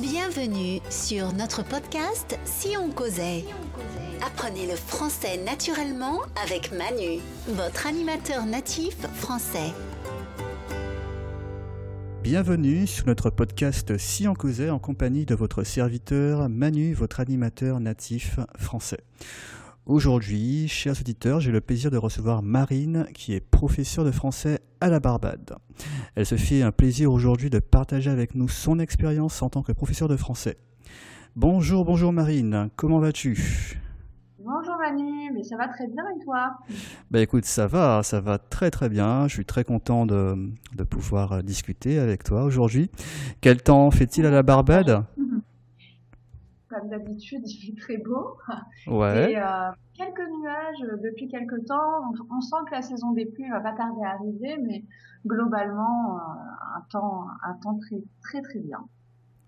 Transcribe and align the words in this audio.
Bienvenue 0.00 0.80
sur 0.90 1.32
notre 1.32 1.62
podcast 1.62 2.38
Si 2.44 2.76
on 2.76 2.90
causait. 2.90 3.44
Apprenez 4.26 4.66
le 4.66 4.76
français 4.76 5.42
naturellement 5.42 6.20
avec 6.44 6.70
Manu, 6.70 7.20
votre 7.48 7.86
animateur 7.86 8.44
natif 8.44 8.96
français. 9.14 9.72
Bienvenue 12.22 12.86
sur 12.86 13.06
notre 13.06 13.30
podcast 13.30 13.96
Si 13.96 14.28
on 14.28 14.34
causait 14.34 14.68
en 14.68 14.78
compagnie 14.78 15.24
de 15.24 15.34
votre 15.34 15.62
serviteur 15.62 16.50
Manu, 16.50 16.92
votre 16.92 17.20
animateur 17.20 17.80
natif 17.80 18.38
français. 18.58 19.00
Aujourd'hui, 19.86 20.68
chers 20.68 21.00
auditeurs, 21.00 21.40
j'ai 21.40 21.52
le 21.52 21.60
plaisir 21.62 21.90
de 21.90 21.96
recevoir 21.96 22.42
Marine, 22.42 23.06
qui 23.14 23.32
est 23.32 23.40
professeure 23.40 24.04
de 24.04 24.10
français 24.10 24.60
à 24.80 24.88
la 24.88 25.00
Barbade. 25.00 25.56
Elle 26.14 26.26
se 26.26 26.36
fait 26.36 26.62
un 26.62 26.72
plaisir 26.72 27.12
aujourd'hui 27.12 27.50
de 27.50 27.58
partager 27.58 28.10
avec 28.10 28.34
nous 28.34 28.48
son 28.48 28.78
expérience 28.78 29.42
en 29.42 29.48
tant 29.48 29.62
que 29.62 29.72
professeure 29.72 30.08
de 30.08 30.16
français. 30.16 30.56
Bonjour, 31.34 31.84
bonjour 31.84 32.12
Marine, 32.12 32.70
comment 32.76 32.98
vas-tu? 32.98 33.80
Bonjour 34.38 34.76
Manu, 34.78 35.32
mais 35.34 35.42
ça 35.42 35.56
va 35.56 35.66
très 35.66 35.88
bien 35.88 36.04
et 36.16 36.24
toi? 36.24 36.52
Bah 37.10 37.20
écoute, 37.20 37.44
ça 37.44 37.66
va, 37.66 38.02
ça 38.04 38.20
va 38.20 38.38
très 38.38 38.70
très 38.70 38.88
bien. 38.88 39.26
Je 39.26 39.34
suis 39.34 39.44
très 39.44 39.64
content 39.64 40.06
de, 40.06 40.36
de 40.76 40.84
pouvoir 40.84 41.42
discuter 41.42 41.98
avec 41.98 42.22
toi 42.22 42.44
aujourd'hui. 42.44 42.88
Quel 43.40 43.60
temps 43.60 43.90
fait-il 43.90 44.24
à 44.24 44.30
la 44.30 44.44
Barbade? 44.44 45.04
Comme 46.78 46.88
d'habitude, 46.90 47.40
il 47.46 47.66
fait 47.66 47.80
très 47.80 47.96
beau. 47.98 48.36
Ouais. 48.86 49.32
Et 49.32 49.36
euh, 49.38 49.70
quelques 49.94 50.28
nuages 50.40 51.00
depuis 51.02 51.28
quelques 51.28 51.64
temps. 51.66 52.02
On, 52.30 52.36
on, 52.36 52.40
sent 52.40 52.56
que 52.68 52.74
la 52.74 52.82
saison 52.82 53.12
des 53.12 53.26
pluies 53.26 53.48
va 53.50 53.60
pas 53.60 53.72
tarder 53.72 54.02
à 54.04 54.10
arriver, 54.14 54.56
mais 54.66 54.84
globalement, 55.26 56.16
euh, 56.16 56.76
un 56.76 56.82
temps, 56.90 57.26
un 57.44 57.54
temps 57.62 57.78
très, 57.78 57.96
très, 58.22 58.42
très 58.42 58.60
bien. 58.60 58.78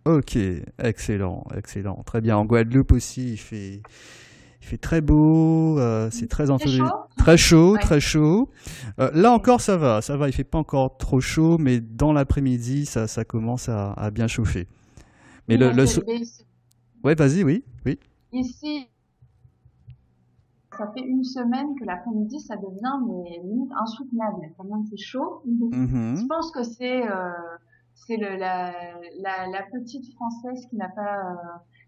Ok, 0.04 0.38
excellent, 0.78 1.44
excellent. 1.54 2.02
Très 2.06 2.20
bien. 2.20 2.36
En 2.36 2.44
Guadeloupe 2.46 2.92
aussi, 2.92 3.32
il 3.32 3.36
fait, 3.36 3.82
il 4.62 4.66
fait 4.66 4.78
très 4.78 5.02
beau, 5.02 5.78
euh, 5.78 6.08
c'est 6.10 6.28
très 6.28 6.50
ensoleillé. 6.50 6.82
Très 7.18 7.36
chaud, 7.36 7.72
Ouais. 7.74 7.80
très 7.80 8.00
chaud. 8.00 8.48
Euh, 9.00 9.10
là 9.12 9.32
encore, 9.32 9.60
ça 9.60 9.76
va, 9.76 10.00
ça 10.00 10.16
va. 10.16 10.28
Il 10.28 10.32
fait 10.32 10.44
pas 10.44 10.56
encore 10.58 10.96
trop 10.96 11.20
chaud, 11.20 11.58
mais 11.58 11.80
dans 11.80 12.12
l'après-midi, 12.14 12.86
ça, 12.86 13.06
ça 13.06 13.24
commence 13.24 13.68
à, 13.68 13.92
à 13.92 14.10
bien 14.10 14.28
chauffer. 14.28 14.66
Mais 15.48 15.58
le, 15.58 15.68
Oui, 15.68 15.74
le 15.76 15.86
so- 15.86 16.02
ouais, 17.04 17.14
vas-y, 17.14 17.44
oui, 17.44 17.64
oui. 17.86 17.98
Ici, 18.32 18.88
ça 20.76 20.90
fait 20.92 21.00
une 21.00 21.24
semaine 21.24 21.74
que 21.78 21.84
l'après-midi, 21.84 22.40
ça 22.40 22.56
devient 22.56 22.98
mais 23.06 23.40
limite 23.42 23.72
insoutenable. 23.72 24.52
Tellement 24.56 24.84
c'est 24.88 24.96
chaud. 24.96 25.42
Mhm. 25.44 26.16
Je 26.16 26.26
pense 26.26 26.50
que 26.52 26.62
c'est 26.62 27.10
euh, 27.10 27.30
c'est 27.94 28.16
le 28.16 28.36
la, 28.36 28.72
la 29.20 29.48
la 29.48 29.62
petite 29.72 30.12
française 30.14 30.66
qui 30.70 30.76
n'a 30.76 30.88
pas 30.88 31.32
euh, 31.32 31.34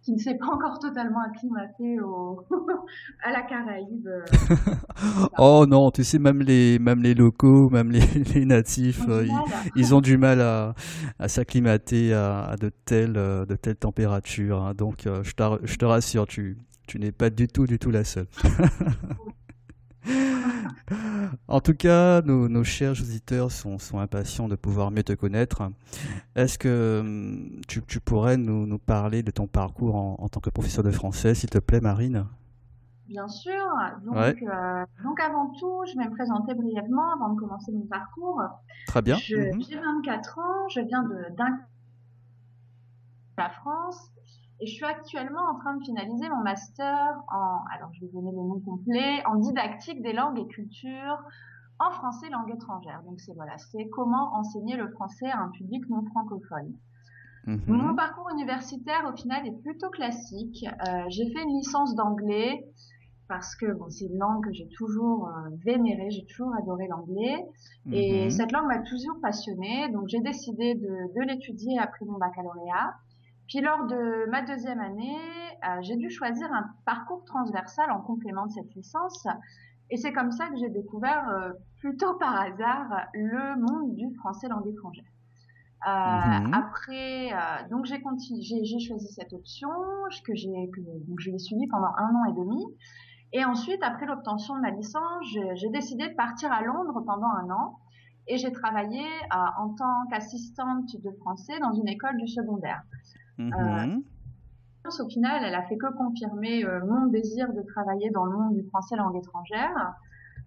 qui 0.02 0.12
ne 0.12 0.18
s'est 0.18 0.36
pas 0.36 0.46
encore 0.46 0.78
totalement 0.78 1.20
acclimatée 1.20 2.00
au 2.00 2.46
à 3.22 3.30
la 3.32 3.42
Caraïbe. 3.42 4.06
euh, 4.06 4.20
Oh 5.38 5.66
non, 5.68 5.90
tu 5.90 6.04
sais, 6.04 6.18
même 6.18 6.40
les, 6.40 6.78
même 6.78 7.02
les 7.02 7.14
locaux, 7.14 7.68
même 7.72 7.90
les, 7.90 8.00
les 8.34 8.44
natifs, 8.44 9.02
euh, 9.08 9.26
ils, 9.74 9.94
ont 9.94 10.00
du 10.00 10.16
mal 10.16 10.40
à, 10.40 10.74
à 11.18 11.28
s'acclimater 11.28 12.14
à, 12.14 12.44
à 12.44 12.56
de 12.56 12.70
telles, 12.84 13.16
euh, 13.16 13.44
de 13.46 13.56
telles 13.56 13.76
températures. 13.76 14.62
hein. 14.62 14.74
Donc, 14.74 15.06
euh, 15.06 15.22
je, 15.22 15.32
t'ar- 15.34 15.58
je 15.62 15.76
te 15.76 15.84
rassure, 15.84 16.26
tu, 16.26 16.56
tu 16.86 16.98
n'es 16.98 17.12
pas 17.12 17.30
du 17.30 17.48
tout, 17.48 17.66
du 17.66 17.78
tout 17.78 17.90
la 17.90 18.04
seule. 18.04 18.26
En 21.48 21.60
tout 21.60 21.74
cas, 21.74 22.22
nos, 22.22 22.48
nos 22.48 22.64
chers 22.64 22.92
auditeurs 22.92 23.52
sont, 23.52 23.78
sont 23.78 23.98
impatients 23.98 24.48
de 24.48 24.56
pouvoir 24.56 24.90
mieux 24.90 25.02
te 25.02 25.12
connaître. 25.12 25.62
Est-ce 26.36 26.58
que 26.58 27.00
hum, 27.00 27.60
tu, 27.68 27.82
tu 27.82 28.00
pourrais 28.00 28.36
nous, 28.36 28.66
nous 28.66 28.78
parler 28.78 29.22
de 29.22 29.30
ton 29.30 29.46
parcours 29.46 29.96
en, 29.96 30.16
en 30.18 30.28
tant 30.28 30.40
que 30.40 30.50
professeur 30.50 30.84
de 30.84 30.90
français, 30.90 31.34
s'il 31.34 31.50
te 31.50 31.58
plaît, 31.58 31.80
Marine? 31.80 32.26
Bien 33.08 33.26
sûr. 33.28 33.52
Donc, 34.04 34.14
Ouais. 34.14 34.36
euh, 34.42 34.84
donc 35.02 35.20
avant 35.20 35.50
tout, 35.58 35.82
je 35.86 35.98
vais 35.98 36.04
me 36.08 36.14
présenter 36.14 36.54
brièvement 36.54 37.12
avant 37.14 37.34
de 37.34 37.41
commencer 37.41 37.72
mon 37.72 37.86
parcours. 37.86 38.41
Très 38.86 39.02
bien. 39.02 39.16
Mhm. 39.16 39.62
J'ai 39.62 39.76
24 39.76 40.38
ans, 40.38 40.69
je 40.69 40.80
viens 40.80 41.02
de 41.02 41.16
la 43.38 43.50
France 43.50 44.12
et 44.60 44.66
je 44.66 44.72
suis 44.72 44.84
actuellement 44.84 45.43
en 45.50 45.59
train 45.59 45.75
de 45.76 45.82
finaliser 45.82 46.28
mon 46.28 46.43
master 46.43 47.22
en, 47.32 47.65
alors 47.75 47.91
je 47.94 48.00
vais 48.04 48.12
donner 48.12 48.31
le 48.31 48.37
nom 48.37 48.60
complet, 48.60 49.25
en 49.26 49.37
didactique 49.37 50.03
des 50.03 50.12
langues 50.12 50.38
et 50.38 50.47
cultures 50.47 51.19
en 51.78 51.91
français 51.93 52.28
langue 52.31 52.53
étrangère. 52.54 53.03
Donc 53.06 53.20
c'est 53.20 53.32
voilà, 53.34 53.56
c'est 53.59 53.88
comment 53.88 54.34
enseigner 54.34 54.76
le 54.76 54.88
français 54.91 55.31
à 55.31 55.38
un 55.41 55.49
public 55.49 55.88
non 55.88 56.04
francophone. 56.04 56.75
Mhm. 57.47 57.62
Mon 57.69 57.94
parcours 57.94 58.28
universitaire, 58.31 59.10
au 59.10 59.16
final, 59.16 59.47
est 59.47 59.62
plutôt 59.62 59.88
classique. 59.88 60.66
Euh, 60.87 61.04
j'ai 61.09 61.31
fait 61.32 61.43
une 61.43 61.56
licence 61.56 61.94
d'anglais 61.94 62.66
parce 63.28 63.54
que 63.56 63.72
bon, 63.72 63.88
c'est 63.88 64.06
une 64.06 64.19
langue 64.19 64.44
que 64.44 64.53
j'ai 64.53 64.69
toujours 64.76 65.28
euh, 65.28 65.49
vénérée, 65.65 66.10
j'ai 66.10 66.26
toujours 66.26 66.54
adoré 66.54 66.87
l'anglais. 66.88 67.47
Et 67.93 68.25
Mhm. 68.25 68.31
cette 68.31 68.53
langue 68.53 68.66
m'a 68.66 68.81
toujours 68.81 69.16
passionnée, 69.22 69.88
donc 69.91 70.09
j'ai 70.09 70.20
décidé 70.20 70.75
de, 70.75 71.15
de 71.16 71.20
l'étudier 71.26 71.78
après 71.78 72.04
mon 72.04 72.19
baccalauréat. 72.19 72.93
Puis 73.50 73.61
lors 73.61 73.84
de 73.87 74.31
ma 74.31 74.43
deuxième 74.43 74.78
année, 74.81 75.19
euh, 75.69 75.83
j'ai 75.83 75.97
dû 75.97 76.09
choisir 76.09 76.50
un 76.53 76.71
parcours 76.87 77.25
transversal 77.25 77.91
en 77.91 78.00
complément 78.00 78.47
de 78.47 78.53
cette 78.53 78.72
licence. 78.75 79.27
Et 79.91 79.97
c'est 79.97 80.12
comme 80.12 80.31
ça 80.31 80.49
que 80.49 80.56
j'ai 80.56 80.71
découvert, 80.71 81.28
euh, 81.28 81.50
plutôt 81.81 82.15
par 82.15 82.41
hasard, 82.41 83.09
le 83.12 83.61
monde 83.61 83.97
du 83.97 84.15
français 84.15 84.49
langue 84.49 84.69
étrangère. 84.69 85.05
Euh, 85.87 85.91
Mhm. 85.91 86.55
Après, 86.55 87.33
euh, 87.33 87.69
donc 87.71 87.87
j'ai 87.87 87.99
choisi 88.78 89.09
cette 89.09 89.33
option 89.33 89.71
que 90.25 90.34
j'ai, 90.34 90.71
donc 91.09 91.19
je 91.19 91.31
l'ai 91.31 91.38
suivie 91.38 91.67
pendant 91.67 91.93
un 91.97 92.15
an 92.15 92.25
et 92.28 92.32
demi. 92.32 92.65
Et 93.32 93.44
ensuite, 93.44 93.82
après 93.82 94.06
l'obtention 94.06 94.55
de 94.56 94.61
ma 94.61 94.71
licence, 94.71 95.25
j'ai 95.32 95.56
j'ai 95.56 95.71
décidé 95.71 96.09
de 96.09 96.15
partir 96.15 96.53
à 96.53 96.62
Londres 96.62 97.03
pendant 97.05 97.28
un 97.28 97.50
an. 97.50 97.78
Et 98.28 98.37
j'ai 98.37 98.53
travaillé 98.53 99.03
euh, 99.03 99.37
en 99.59 99.71
tant 99.75 100.06
qu'assistante 100.11 100.94
de 101.03 101.11
français 101.21 101.59
dans 101.61 101.72
une 101.72 101.88
école 101.88 102.17
du 102.17 102.28
secondaire. 102.28 102.82
Mhm. 103.48 104.02
Au 104.86 105.08
final, 105.08 105.44
elle 105.44 105.54
a 105.54 105.62
fait 105.64 105.76
que 105.76 105.92
confirmer 105.96 106.64
euh, 106.64 106.80
mon 106.86 107.06
désir 107.06 107.52
de 107.52 107.62
travailler 107.62 108.10
dans 108.10 108.24
le 108.24 108.36
monde 108.36 108.54
du 108.54 108.66
français 108.68 108.96
langue 108.96 109.16
étrangère. 109.16 109.94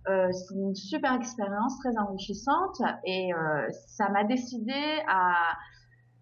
Euh, 0.09 0.29
c'est 0.31 0.55
une 0.55 0.75
super 0.75 1.13
expérience 1.13 1.79
très 1.79 1.97
enrichissante 1.97 2.81
et 3.05 3.33
euh, 3.33 3.67
ça 3.87 4.09
m'a 4.09 4.23
décidé 4.25 5.01
à, 5.07 5.33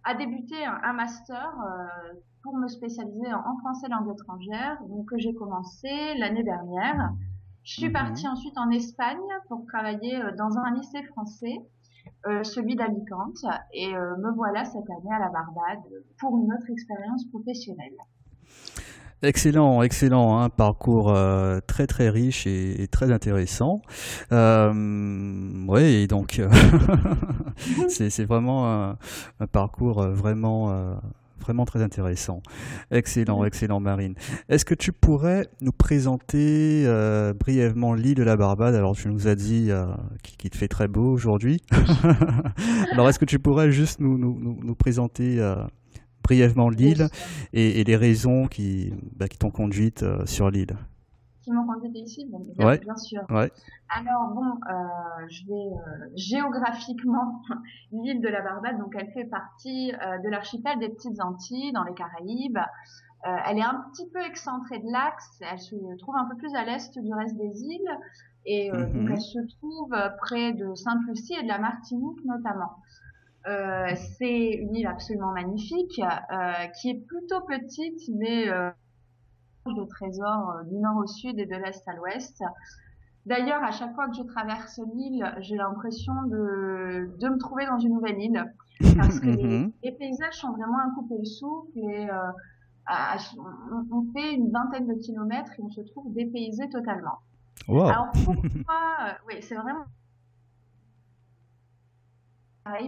à 0.03 0.13
débuter 0.13 0.63
un, 0.65 0.79
un 0.83 0.93
master 0.93 1.51
euh, 1.65 2.13
pour 2.43 2.55
me 2.57 2.67
spécialiser 2.67 3.33
en, 3.33 3.39
en 3.39 3.57
français 3.59 3.87
langue 3.89 4.11
étrangère, 4.11 4.77
donc 4.87 5.09
que 5.09 5.17
j'ai 5.17 5.33
commencé 5.33 5.89
l'année 6.19 6.43
dernière. 6.43 7.11
Je 7.63 7.73
suis 7.73 7.87
Mhm. 7.87 7.93
partie 7.93 8.27
ensuite 8.27 8.57
en 8.57 8.69
Espagne 8.69 9.17
pour 9.47 9.65
travailler 9.65 10.21
euh, 10.21 10.35
dans 10.35 10.57
un 10.57 10.75
lycée 10.75 11.03
français, 11.03 11.55
euh, 12.27 12.43
celui 12.43 12.75
d'Alicante, 12.75 13.45
et 13.73 13.95
euh, 13.95 14.15
me 14.17 14.31
voilà 14.35 14.63
cette 14.63 14.89
année 14.89 15.11
à 15.11 15.19
la 15.19 15.29
Barbade 15.29 15.79
pour 16.19 16.37
une 16.37 16.53
autre 16.53 16.69
expérience 16.69 17.25
professionnelle. 17.29 17.95
Excellent, 19.23 19.81
excellent, 19.81 20.39
un 20.39 20.49
parcours 20.49 21.09
euh, 21.09 21.59
très 21.65 21.87
très 21.87 22.09
riche 22.09 22.45
et, 22.45 22.87
très 22.91 23.11
intéressant. 23.11 23.81
Et 24.31 26.07
donc 26.07 26.41
c'est 27.87 28.25
vraiment 28.25 28.67
un, 28.67 28.97
parcours 29.51 30.03
vraiment 30.03 30.95
vraiment 31.41 31.65
très 31.65 31.81
intéressant. 31.81 32.41
Excellent, 32.91 33.43
excellent, 33.43 33.79
Marine. 33.79 34.15
Est-ce 34.49 34.65
que 34.65 34.75
tu 34.75 34.91
pourrais 34.91 35.47
nous 35.61 35.71
présenter 35.71 36.83
euh, 36.85 37.33
brièvement 37.33 37.93
l'île 37.93 38.15
de 38.15 38.23
la 38.23 38.37
Barbade? 38.37 38.75
Alors, 38.75 38.95
tu 38.95 39.07
nous 39.07 39.27
as 39.27 39.35
dit 39.35 39.67
euh, 39.69 39.85
qu'il 40.23 40.49
te 40.49 40.57
fait 40.57 40.67
très 40.67 40.87
beau 40.87 41.11
aujourd'hui. 41.11 41.61
Alors, 42.91 43.09
est-ce 43.09 43.19
que 43.19 43.25
tu 43.25 43.39
pourrais 43.39 43.71
juste 43.71 43.99
nous 43.99 44.17
nous, 44.17 44.37
nous, 44.39 44.59
nous 44.63 44.75
présenter 44.75 45.39
euh, 45.39 45.55
brièvement 46.23 46.69
l'île 46.69 47.07
et, 47.53 47.81
et 47.81 47.83
les 47.83 47.95
raisons 47.95 48.47
qui, 48.47 48.93
bah, 49.15 49.27
qui 49.27 49.37
t'ont 49.37 49.51
conduite 49.51 50.03
euh, 50.03 50.25
sur 50.25 50.49
l'île? 50.49 50.75
Ici, 51.93 52.25
bien, 52.29 52.39
bien- 52.39 52.65
Ouais. 52.65 52.77
bien 52.79 52.95
sûr. 52.95 53.21
Ouais. 53.29 53.51
Alors 53.89 54.29
bon, 54.33 54.45
euh, 54.69 55.27
je 55.29 55.45
vais 55.47 55.53
euh, 55.53 56.09
géographiquement 56.15 57.41
l'île 57.91 58.21
de 58.21 58.27
la 58.27 58.41
Barbade, 58.41 58.77
donc 58.79 58.93
elle 58.97 59.11
fait 59.11 59.25
partie 59.25 59.93
euh, 59.93 60.17
de 60.19 60.29
l'archipel 60.29 60.79
des 60.79 60.89
Petites 60.89 61.21
Antilles 61.21 61.71
dans 61.73 61.83
les 61.83 61.93
Caraïbes. 61.93 62.59
Elle 63.45 63.59
est 63.59 63.63
un 63.63 63.85
petit 63.91 64.09
peu 64.09 64.19
excentrée 64.19 64.79
de 64.79 64.91
l'axe, 64.91 65.39
elle 65.41 65.59
se 65.59 65.75
trouve 65.99 66.15
un 66.15 66.25
peu 66.25 66.35
plus 66.37 66.55
à 66.55 66.65
l'est 66.65 66.97
du 66.97 67.13
reste 67.13 67.37
des 67.37 67.63
îles 67.63 67.97
et 68.47 68.71
Mhm. 68.71 68.93
donc 68.93 69.09
elle 69.11 69.21
se 69.21 69.37
trouve 69.57 69.95
près 70.21 70.53
de 70.53 70.73
Sainte-Lucie 70.73 71.35
et 71.39 71.43
de 71.43 71.47
la 71.47 71.59
Martinique 71.59 72.25
notamment. 72.25 72.77
C'est 73.45 74.49
une 74.53 74.75
île 74.75 74.87
absolument 74.87 75.31
magnifique 75.33 76.01
qui 76.81 76.89
est 76.89 77.05
plutôt 77.07 77.41
petite 77.41 78.01
mais 78.15 78.45
de 79.65 79.83
trésors 79.85 80.51
euh, 80.51 80.63
du 80.63 80.75
nord 80.77 80.97
au 80.97 81.07
sud 81.07 81.39
et 81.39 81.45
de 81.45 81.55
l'est 81.55 81.87
à 81.87 81.93
l'ouest. 81.93 82.43
D'ailleurs, 83.25 83.63
à 83.63 83.71
chaque 83.71 83.93
fois 83.93 84.07
que 84.07 84.15
je 84.15 84.23
traverse 84.23 84.79
l'île, 84.95 85.23
j'ai 85.39 85.55
l'impression 85.55 86.13
de, 86.23 87.15
de 87.19 87.29
me 87.29 87.37
trouver 87.37 87.67
dans 87.67 87.77
une 87.77 87.93
nouvelle 87.93 88.19
île 88.19 88.53
parce 88.97 89.19
que 89.19 89.27
mhm. 89.63 89.71
les, 89.83 89.91
paysages 89.91 90.37
sont 90.37 90.51
vraiment 90.51 90.79
un 90.79 90.89
couper 90.95 91.19
le 91.19 91.25
souffle 91.25 91.77
et 91.77 92.07
on, 93.91 94.11
fait 94.13 94.33
une 94.33 94.49
vingtaine 94.49 94.87
de 94.87 94.95
kilomètres 94.95 95.51
et 95.59 95.61
on 95.61 95.69
se 95.69 95.81
trouve 95.81 96.11
dépaysé 96.13 96.67
totalement. 96.69 97.19
Alors 97.69 98.07
pourquoi 98.25 99.17
Oui, 99.27 99.35
c'est 99.41 99.55
vraiment 99.55 99.85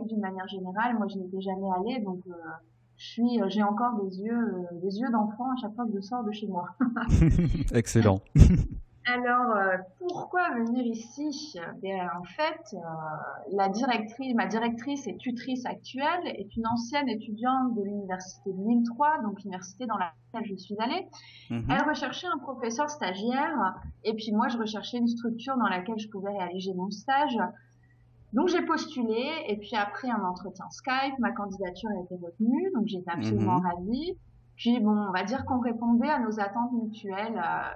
d'une 0.05 0.19
manière 0.19 0.47
générale. 0.47 0.95
Moi, 0.97 1.07
je 1.07 1.17
n'étais 1.17 1.41
jamais 1.41 1.69
allée, 1.77 1.99
donc 2.01 2.19
euh, 2.27 2.33
je 3.03 3.09
suis, 3.09 3.41
euh, 3.41 3.49
j'ai 3.49 3.63
encore 3.63 4.01
des 4.01 4.21
yeux, 4.21 4.33
euh, 4.33 4.79
des 4.81 4.99
yeux 4.99 5.09
d'enfant 5.11 5.51
à 5.51 5.55
chaque 5.61 5.75
fois 5.75 5.85
que 5.85 5.91
je 5.93 5.99
sors 5.99 6.23
de 6.23 6.31
chez 6.31 6.47
moi. 6.47 6.69
Excellent. 7.73 8.21
Alors, 9.05 9.53
pourquoi 9.99 10.51
venir 10.51 10.85
ici? 10.85 11.59
Ben, 11.81 12.09
En 12.17 12.23
fait, 12.23 12.73
la 13.51 13.67
directrice, 13.67 14.33
ma 14.33 14.45
directrice 14.45 15.05
et 15.07 15.17
tutrice 15.17 15.65
actuelle 15.65 16.25
est 16.25 16.55
une 16.55 16.65
ancienne 16.65 17.09
étudiante 17.09 17.75
de 17.75 17.83
l'université 17.83 18.53
de 18.53 18.65
Lille 18.65 18.83
3, 18.95 19.23
donc 19.23 19.43
l'université 19.43 19.87
dans 19.87 19.97
laquelle 19.97 20.49
je 20.49 20.55
suis 20.55 20.75
allée. 20.79 21.05
Mhm. 21.49 21.65
Elle 21.69 21.89
recherchait 21.89 22.27
un 22.27 22.37
professeur 22.37 22.89
stagiaire, 22.89 23.75
et 24.05 24.13
puis 24.13 24.31
moi, 24.31 24.47
je 24.47 24.57
recherchais 24.57 24.99
une 24.99 25.09
structure 25.09 25.57
dans 25.57 25.67
laquelle 25.67 25.99
je 25.99 26.07
pouvais 26.07 26.31
réaliser 26.31 26.73
mon 26.73 26.89
stage. 26.89 27.37
Donc 28.33 28.47
j'ai 28.47 28.63
postulé 28.63 29.31
et 29.47 29.57
puis 29.57 29.75
après 29.75 30.09
un 30.09 30.23
entretien 30.23 30.65
Skype, 30.71 31.17
ma 31.19 31.31
candidature 31.31 31.89
a 31.91 32.03
été 32.03 32.15
retenue, 32.15 32.71
donc 32.73 32.87
j'étais 32.87 33.11
absolument 33.11 33.59
mhm. 33.59 33.65
ravie. 33.65 34.17
Puis 34.55 34.79
bon, 34.79 34.91
on 34.91 35.11
va 35.11 35.23
dire 35.23 35.45
qu'on 35.45 35.59
répondait 35.59 36.09
à 36.09 36.19
nos 36.19 36.39
attentes 36.39 36.71
mutuelles. 36.73 37.37
Euh, 37.37 37.69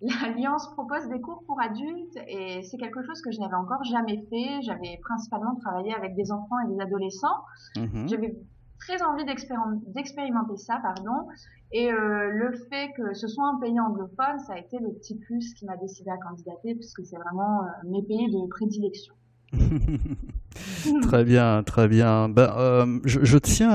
L'Alliance 0.22 0.66
propose 0.72 1.08
des 1.08 1.20
cours 1.20 1.42
pour 1.46 1.60
adultes 1.60 2.16
et 2.26 2.62
c'est 2.62 2.78
quelque 2.78 3.02
chose 3.02 3.20
que 3.20 3.30
je 3.30 3.38
n'avais 3.38 3.54
encore 3.54 3.84
jamais 3.84 4.24
fait. 4.30 4.62
J'avais 4.62 4.98
principalement 5.02 5.54
travaillé 5.56 5.94
avec 5.94 6.14
des 6.16 6.32
enfants 6.32 6.58
et 6.66 6.72
des 6.72 6.80
adolescents. 6.80 7.44
Mhm. 7.76 8.08
J'avais 8.08 8.34
très 8.78 9.02
envie 9.02 9.26
d'expérimenter 9.26 10.56
ça, 10.56 10.80
pardon. 10.82 11.28
Et 11.70 11.92
euh, 11.92 12.30
le 12.30 12.52
fait 12.70 12.92
que 12.96 13.12
ce 13.12 13.28
soit 13.28 13.46
un 13.46 13.58
pays 13.58 13.78
anglophone, 13.78 14.38
ça 14.46 14.54
a 14.54 14.58
été 14.58 14.78
le 14.78 14.90
petit 14.94 15.18
plus 15.18 15.52
qui 15.54 15.66
m'a 15.66 15.76
décidé 15.76 16.10
à 16.10 16.16
candidater 16.16 16.74
puisque 16.74 17.04
c'est 17.04 17.18
vraiment 17.18 17.62
euh, 17.62 17.66
mes 17.84 18.02
pays 18.02 18.30
de 18.30 18.48
prédilection. 18.48 19.14
très 21.02 21.24
bien, 21.24 21.62
très 21.64 21.88
bien. 21.88 22.28
Ben, 22.28 22.52
euh, 22.56 22.98
je, 23.04 23.38
tiens 23.38 23.70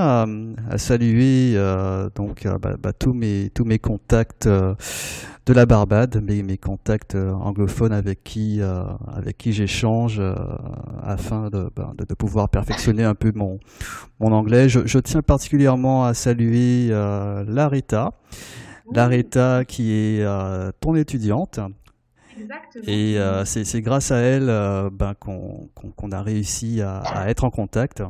à, 0.70 0.78
saluer 0.78 1.52
euh, 1.54 2.08
donc 2.14 2.46
euh, 2.46 2.58
bah, 2.58 2.76
bah, 2.80 2.92
tous 2.92 3.12
mes 3.12 3.50
tous 3.54 3.64
mes 3.64 3.78
contacts 3.78 4.48
de 4.48 5.52
la 5.52 5.66
Barbade, 5.66 6.22
mes, 6.22 6.42
mes 6.42 6.58
contacts 6.58 7.14
anglophones 7.14 7.92
avec 7.92 8.24
qui 8.24 8.60
avec 9.14 9.38
qui 9.38 9.52
j'échange 9.52 10.20
afin 11.02 11.50
de, 11.50 11.68
de, 12.08 12.14
pouvoir 12.14 12.48
perfectionner 12.48 13.04
un 13.04 13.14
peu 13.14 13.32
mon 13.34 13.58
mon 14.18 14.32
anglais. 14.32 14.68
Je, 14.68 14.80
je 14.86 14.98
tiens 14.98 15.22
particulièrement 15.22 16.04
à 16.04 16.14
saluer 16.14 16.88
Larita. 16.88 18.12
Larita 18.92 19.64
qui 19.64 19.92
est 19.92 20.26
ton 20.80 20.94
étudiante 20.94 21.60
et 22.86 23.18
euh, 23.18 23.44
c'est 23.44 23.80
grâce 23.82 24.10
à 24.10 24.16
elle 24.16 24.48
euh, 24.48 24.90
ben, 24.90 25.14
qu'on 25.14 26.10
a 26.12 26.22
réussi 26.22 26.80
à, 26.82 27.28
être 27.28 27.44
en 27.44 27.50
contact. 27.50 28.02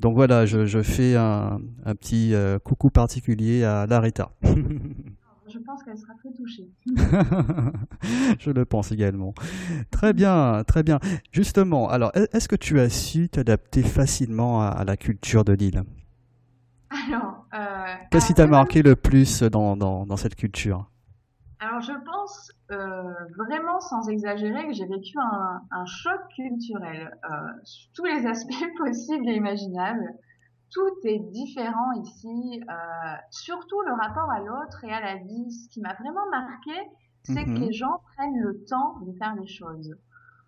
Donc 0.00 0.14
voilà, 0.14 0.44
je, 0.44 0.82
fais 0.82 1.16
un, 1.16 1.60
petit 2.00 2.34
euh, 2.34 2.58
coucou 2.58 2.90
particulier 2.90 3.64
à 3.64 3.86
Larita. 3.86 4.30
je 4.42 5.58
pense 5.58 5.82
qu'elle 5.82 5.96
sera 5.96 6.14
très 6.14 6.32
touchée. 6.32 6.68
je 8.38 8.50
le 8.50 8.64
pense 8.64 8.92
également. 8.92 9.34
Très 9.90 10.12
bien, 10.12 10.62
très 10.66 10.82
bien. 10.82 10.98
Justement, 11.32 11.88
alors, 11.88 12.12
est-ce 12.32 12.48
que 12.48 12.56
tu 12.56 12.80
as 12.80 12.90
su 12.90 13.28
t'adapter 13.28 13.82
facilement 13.82 14.62
à, 14.62 14.84
la 14.84 14.96
culture 14.96 15.44
de 15.44 15.52
l'île? 15.52 15.84
Alors, 16.90 17.46
qu'est-ce 18.10 18.28
qui 18.28 18.34
t'a 18.34 18.46
marqué 18.46 18.82
le 18.82 18.96
plus 18.96 19.42
dans, 19.42 19.76
dans, 19.76 20.06
dans 20.06 20.16
cette 20.16 20.34
culture? 20.34 20.90
Alors 21.60 21.80
je 21.80 21.92
pense 22.04 22.52
euh, 22.70 23.14
vraiment 23.36 23.80
sans 23.80 24.08
exagérer 24.08 24.66
que 24.66 24.72
j'ai 24.72 24.86
vécu 24.86 25.16
un, 25.18 25.62
un, 25.70 25.86
choc 25.86 26.20
culturel 26.34 27.16
euh, 27.24 27.36
sur 27.64 27.92
tous 27.94 28.04
les 28.04 28.26
aspects 28.26 28.76
possibles 28.78 29.28
et 29.28 29.36
imaginables. 29.36 30.08
Tout 30.70 30.90
est 31.04 31.20
différent 31.30 31.92
ici, 32.02 32.60
euh, 32.68 33.14
surtout 33.30 33.80
le 33.82 33.92
rapport 33.92 34.30
à 34.30 34.40
l'autre 34.40 34.82
et 34.84 34.92
à 34.92 35.00
la 35.00 35.16
vie. 35.16 35.50
Ce 35.52 35.68
qui 35.68 35.80
m'a 35.80 35.94
vraiment 35.94 36.28
marqué, 36.30 36.72
c'est 37.22 37.44
que 37.44 37.50
mhm. 37.50 37.60
les 37.60 37.72
gens 37.72 38.00
prennent 38.16 38.40
le 38.40 38.64
temps 38.64 38.98
de 39.00 39.12
faire 39.12 39.34
les 39.36 39.46
choses. 39.46 39.94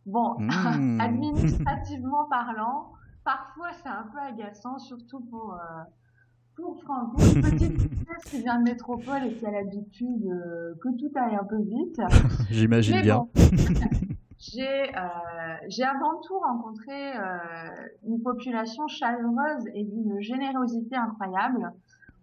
Bon, 0.07 0.37
hmm. 0.39 1.01
administrativement 1.01 2.27
parlant, 2.27 2.93
parfois 3.25 3.73
c'est 3.83 3.89
un 3.89 4.07
peu 4.13 4.19
agaçant, 4.19 4.79
surtout 4.79 5.21
pour 5.31 5.55
euh, 5.55 5.83
pour 6.57 6.83
Franco, 6.83 7.19
une 7.19 7.43
petite 7.43 7.77
princesse 8.05 8.31
qui 8.31 8.41
vient 8.41 8.59
de 8.59 8.65
métropole 8.65 9.25
et 9.25 9.35
qui 9.35 9.47
a 9.47 9.51
l'habitude 9.51 10.27
euh, 10.27 10.75
que 10.83 10.89
tout 10.99 11.13
aille 11.15 11.37
un 11.37 11.45
peu 11.45 11.61
vite. 11.61 12.01
J'imagine 12.51 13.03
bien. 13.03 13.27
j'ai 14.39 14.97
euh, 14.97 15.57
j'ai 15.69 15.85
avant 15.85 16.21
tout 16.27 16.39
rencontré 16.39 17.17
euh, 17.17 17.29
une 18.07 18.23
population 18.23 18.87
chaleureuse 18.89 19.67
et 19.75 19.85
d'une 19.85 20.21
générosité 20.21 20.97
incroyable. 20.97 21.73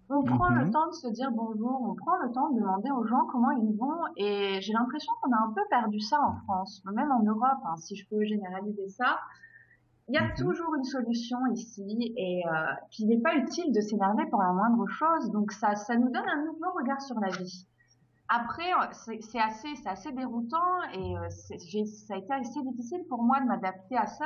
On 0.10 0.22
prend 0.24 0.50
le 0.50 0.66
mhm. 0.66 0.72
temps 0.72 0.88
de 0.88 0.94
se 0.94 1.08
dire 1.08 1.32
bonjour, 1.32 1.82
on 1.82 1.96
prend 1.96 2.18
le 2.18 2.32
temps 2.32 2.50
de 2.50 2.60
demander 2.60 2.92
aux 2.92 3.06
gens 3.06 3.26
comment 3.32 3.52
ils 3.52 3.76
vont 3.78 4.02
et 4.18 4.60
j'ai 4.62 4.74
l'impression 4.74 5.12
qu'on 5.22 5.32
a 5.32 5.38
un 5.38 5.54
peu 5.54 5.62
perdu 5.70 6.00
ça 6.00 6.20
en 6.22 6.36
France, 6.44 6.84
même 6.94 7.12
en 7.12 7.24
Europe, 7.24 7.60
hein, 7.66 7.78
si 7.78 7.96
je 7.96 8.08
peux 8.10 8.24
généraliser 8.24 8.90
ça. 8.90 9.18
Il 10.10 10.16
y 10.16 10.18
a 10.18 10.24
mhm. 10.24 10.34
toujours 10.36 10.76
une 10.76 10.84
solution 10.84 11.38
ici 11.54 12.14
et 12.18 12.44
euh, 12.46 12.52
qu'il 12.92 13.08
n'est 13.08 13.22
pas 13.22 13.36
utile 13.36 13.72
de 13.72 13.80
s'énerver 13.80 14.26
pour 14.30 14.42
la 14.42 14.52
moindre 14.52 14.86
chose. 14.88 15.32
Donc 15.32 15.52
ça, 15.52 15.76
ça 15.76 15.96
nous 15.96 16.10
donne 16.10 16.28
un 16.28 16.46
nouveau 16.46 16.72
regard 16.76 17.02
sur 17.02 17.20
la 17.20 17.30
vie. 17.30 17.68
Après, 18.30 18.72
c'est 18.92 19.40
assez, 19.40 19.76
c'est 19.76 19.90
assez 19.90 20.12
déroutant 20.12 20.82
et 20.94 21.18
euh, 21.18 21.30
ça 21.30 22.16
a 22.16 22.18
été 22.18 22.34
assez 22.34 22.62
difficile 22.64 23.04
pour 23.08 23.24
moi 23.24 23.40
de 23.42 23.46
m'adapter 23.46 23.96
à 23.98 24.08
ça. 24.08 24.26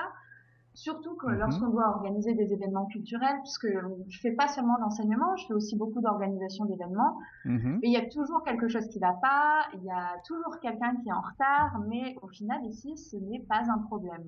Surtout 0.74 1.16
que 1.16 1.28
mhm. 1.28 1.40
lorsqu'on 1.40 1.70
doit 1.70 1.90
organiser 1.90 2.34
des 2.34 2.54
événements 2.54 2.86
culturels, 2.86 3.38
puisque 3.42 3.68
je 3.68 4.20
fais 4.20 4.32
pas 4.32 4.48
seulement 4.48 4.80
d'enseignement, 4.80 5.36
je 5.36 5.48
fais 5.48 5.54
aussi 5.54 5.76
beaucoup 5.76 6.02
d'organisation 6.02 6.66
d'événements. 6.66 7.18
Mhm. 7.46 7.80
il 7.84 7.92
y 7.92 7.98
a 7.98 8.08
toujours 8.10 8.44
quelque 8.44 8.68
chose 8.68 8.88
qui 8.88 9.00
va 9.00 9.14
pas, 9.14 9.68
il 9.74 9.84
y 9.84 9.92
a 9.92 10.20
toujours 10.26 10.60
quelqu'un 10.60 10.96
qui 10.98 11.10
est 11.10 11.14
en 11.14 11.22
retard, 11.22 11.80
mais 11.88 12.16
au 12.22 12.28
final 12.28 12.64
ici, 12.66 12.98
ce 12.98 13.18
n'est 13.18 13.46
pas 13.48 13.64
un 13.70 13.80
problème. 13.80 14.24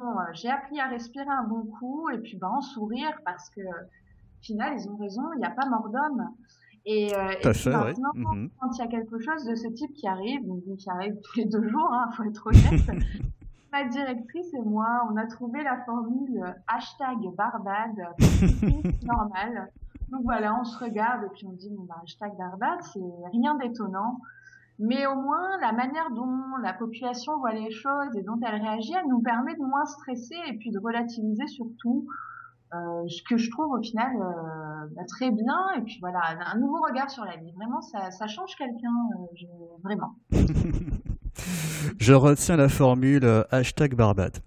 Euh, 0.00 0.04
j'ai 0.32 0.48
appris 0.48 0.78
à 0.78 0.86
respirer 0.86 1.28
un 1.28 1.44
bon 1.44 1.64
coup 1.64 2.08
et 2.10 2.18
puis 2.18 2.36
ben, 2.36 2.48
en 2.48 2.60
sourire 2.60 3.18
parce 3.24 3.50
que 3.50 3.60
au 3.60 4.42
final, 4.42 4.74
ils 4.78 4.88
ont 4.88 4.96
raison, 4.96 5.22
il 5.34 5.38
n'y 5.38 5.44
a 5.44 5.50
pas 5.50 5.66
mort 5.66 5.88
d'homme. 5.88 6.28
Et, 6.86 7.14
euh, 7.14 7.34
maintenant, 7.44 8.12
mhm. 8.14 8.50
quand 8.60 8.70
il 8.76 8.78
y 8.78 8.82
a 8.82 8.86
quelque 8.86 9.18
chose 9.18 9.44
de 9.44 9.54
ce 9.54 9.66
type 9.68 9.92
qui 9.94 10.06
arrive, 10.06 10.40
qui 10.78 10.88
arrive 10.88 11.20
tous 11.22 11.40
les 11.40 11.44
deux 11.46 11.68
jours, 11.68 11.90
il 11.92 11.96
hein, 11.96 12.10
faut 12.16 12.22
être 12.22 12.46
honnête, 12.46 13.02
ma 13.72 13.84
directrice 13.84 14.54
et 14.54 14.62
moi, 14.62 15.06
on 15.10 15.16
a 15.16 15.26
trouvé 15.26 15.62
la 15.62 15.84
formule 15.84 16.54
hashtag 16.68 17.18
Barbade, 17.36 18.06
normal. 19.02 19.70
Donc 20.10 20.22
voilà, 20.22 20.58
on 20.58 20.64
se 20.64 20.78
regarde 20.82 21.24
et 21.24 21.28
puis 21.34 21.46
on 21.46 21.52
dit, 21.52 21.68
bon, 21.70 21.82
bah, 21.82 21.96
hashtag 22.02 22.36
Barbade, 22.38 22.80
c'est 22.82 23.00
rien 23.32 23.56
d'étonnant. 23.56 24.20
Mais 24.78 25.06
au 25.06 25.16
moins, 25.16 25.58
la 25.60 25.72
manière 25.72 26.10
dont 26.10 26.56
la 26.62 26.72
population 26.72 27.36
voit 27.38 27.52
les 27.52 27.70
choses 27.70 28.16
et 28.16 28.22
dont 28.22 28.38
elle 28.46 28.60
réagit, 28.60 28.92
elle 28.94 29.08
nous 29.08 29.20
permet 29.20 29.54
de 29.54 29.62
moins 29.62 29.84
stresser 29.84 30.36
et 30.46 30.56
puis 30.56 30.70
de 30.70 30.78
relativiser 30.78 31.46
surtout 31.48 32.06
euh, 32.74 33.08
ce 33.08 33.22
que 33.22 33.38
je 33.38 33.50
trouve 33.50 33.72
au 33.72 33.82
final 33.82 34.14
euh, 34.16 34.94
bah, 34.94 35.02
très 35.08 35.30
bien. 35.30 35.70
Et 35.78 35.80
puis 35.82 35.98
voilà, 36.00 36.20
un 36.52 36.58
nouveau 36.58 36.80
regard 36.82 37.10
sur 37.10 37.24
la 37.24 37.36
vie. 37.36 37.50
Vraiment, 37.52 37.80
ça, 37.80 38.10
ça 38.10 38.26
change 38.26 38.54
quelqu'un, 38.56 38.94
euh, 39.18 39.44
vraiment. 39.82 40.14
je 41.98 42.12
retiens 42.12 42.56
la 42.56 42.68
formule 42.68 43.24
euh, 43.24 43.42
hashtag 43.50 43.94
Barbade. 43.94 44.38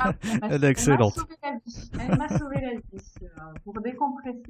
Ah, 0.00 0.12
elle 0.42 0.64
est 0.64 0.70
excellente. 0.70 1.18
Elle 1.42 2.18
m'a 2.18 2.28
sauvé 2.28 2.60
la 2.60 2.74
vie. 2.74 3.04
Pour 3.64 3.80
décompresser. 3.80 4.42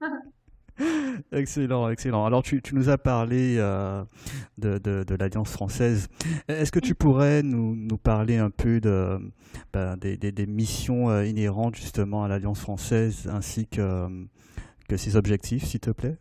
excellent, 1.32 1.88
excellent. 1.88 2.24
Alors, 2.24 2.42
tu, 2.42 2.62
nous 2.72 2.88
as 2.88 2.98
parlé 2.98 3.56
euh, 3.58 4.04
de, 4.58 5.14
l'Alliance 5.14 5.50
française. 5.50 6.08
Est-ce 6.48 6.72
que 6.72 6.78
tu 6.78 6.94
pourrais 6.94 7.42
nous, 7.42 7.98
parler 7.98 8.38
un 8.38 8.50
peu 8.50 8.80
de, 8.80 9.18
ben, 9.72 9.96
des, 9.96 10.46
missions 10.46 11.10
euh, 11.10 11.24
inhérentes 11.24 11.74
justement 11.76 12.24
à 12.24 12.28
l'Alliance 12.28 12.60
française 12.60 13.28
ainsi 13.32 13.66
que, 13.66 14.08
que 14.88 14.96
ses 14.96 15.16
objectifs, 15.16 15.64
s'il 15.64 15.80
te 15.80 15.90
plaît? 15.90 16.18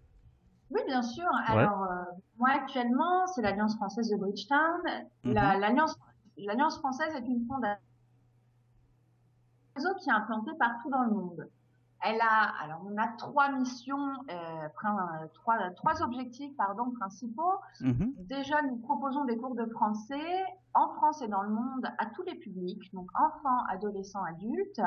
Oui, 0.71 0.81
bien 0.85 1.01
sûr. 1.01 1.25
Alors, 1.47 1.83
euh, 1.83 2.03
moi, 2.37 2.49
actuellement, 2.53 3.25
c'est 3.27 3.41
l'Alliance 3.41 3.75
française 3.75 4.09
de 4.09 4.17
Bridgetown. 4.17 4.81
Mhm. 5.23 5.33
L'Alliance 5.33 6.77
française 6.79 7.13
est 7.15 7.27
une 7.27 7.45
fondation 7.47 7.79
qui 9.99 10.09
est 10.09 10.13
implantée 10.13 10.51
partout 10.59 10.89
dans 10.89 11.03
le 11.03 11.11
monde. 11.11 11.49
Elle 12.01 12.19
a, 12.21 12.53
alors 12.63 12.81
on 12.85 12.97
a 12.97 13.07
trois 13.17 13.51
missions, 13.51 14.09
euh, 14.29 14.67
trois, 15.33 15.69
trois 15.75 16.01
objectifs 16.01 16.55
pardon 16.57 16.91
principaux. 16.91 17.59
Mhm. 17.81 18.13
Déjà, 18.19 18.61
nous 18.61 18.77
proposons 18.77 19.25
des 19.25 19.37
cours 19.37 19.55
de 19.55 19.65
français 19.65 20.43
en 20.73 20.89
France 20.95 21.21
et 21.21 21.27
dans 21.27 21.41
le 21.41 21.49
monde 21.49 21.85
à 21.97 22.05
tous 22.07 22.23
les 22.23 22.35
publics, 22.35 22.93
donc 22.93 23.09
enfants, 23.19 23.63
adolescents, 23.69 24.23
adultes. 24.23 24.81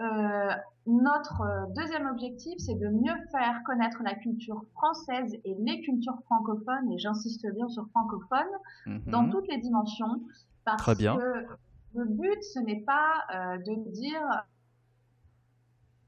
Euh, 0.00 0.50
notre 0.86 1.72
deuxième 1.76 2.06
objectif, 2.06 2.54
c'est 2.58 2.74
de 2.74 2.88
mieux 2.88 3.14
faire 3.30 3.62
connaître 3.64 4.02
la 4.02 4.14
culture 4.14 4.64
française 4.72 5.36
et 5.44 5.54
les 5.60 5.80
cultures 5.82 6.18
francophones, 6.24 6.90
et 6.90 6.98
j'insiste 6.98 7.46
bien 7.54 7.68
sur 7.68 7.86
francophone, 7.90 9.00
dans 9.06 9.22
mhm. 9.22 9.30
toutes 9.30 9.48
les 9.48 9.58
dimensions, 9.58 10.22
parce 10.64 10.82
Très 10.82 10.94
bien. 10.94 11.16
que 11.16 11.46
le 11.94 12.04
but, 12.06 12.42
ce 12.42 12.58
n'est 12.60 12.80
pas 12.80 13.24
euh, 13.34 13.58
de 13.58 13.90
dire 13.90 14.44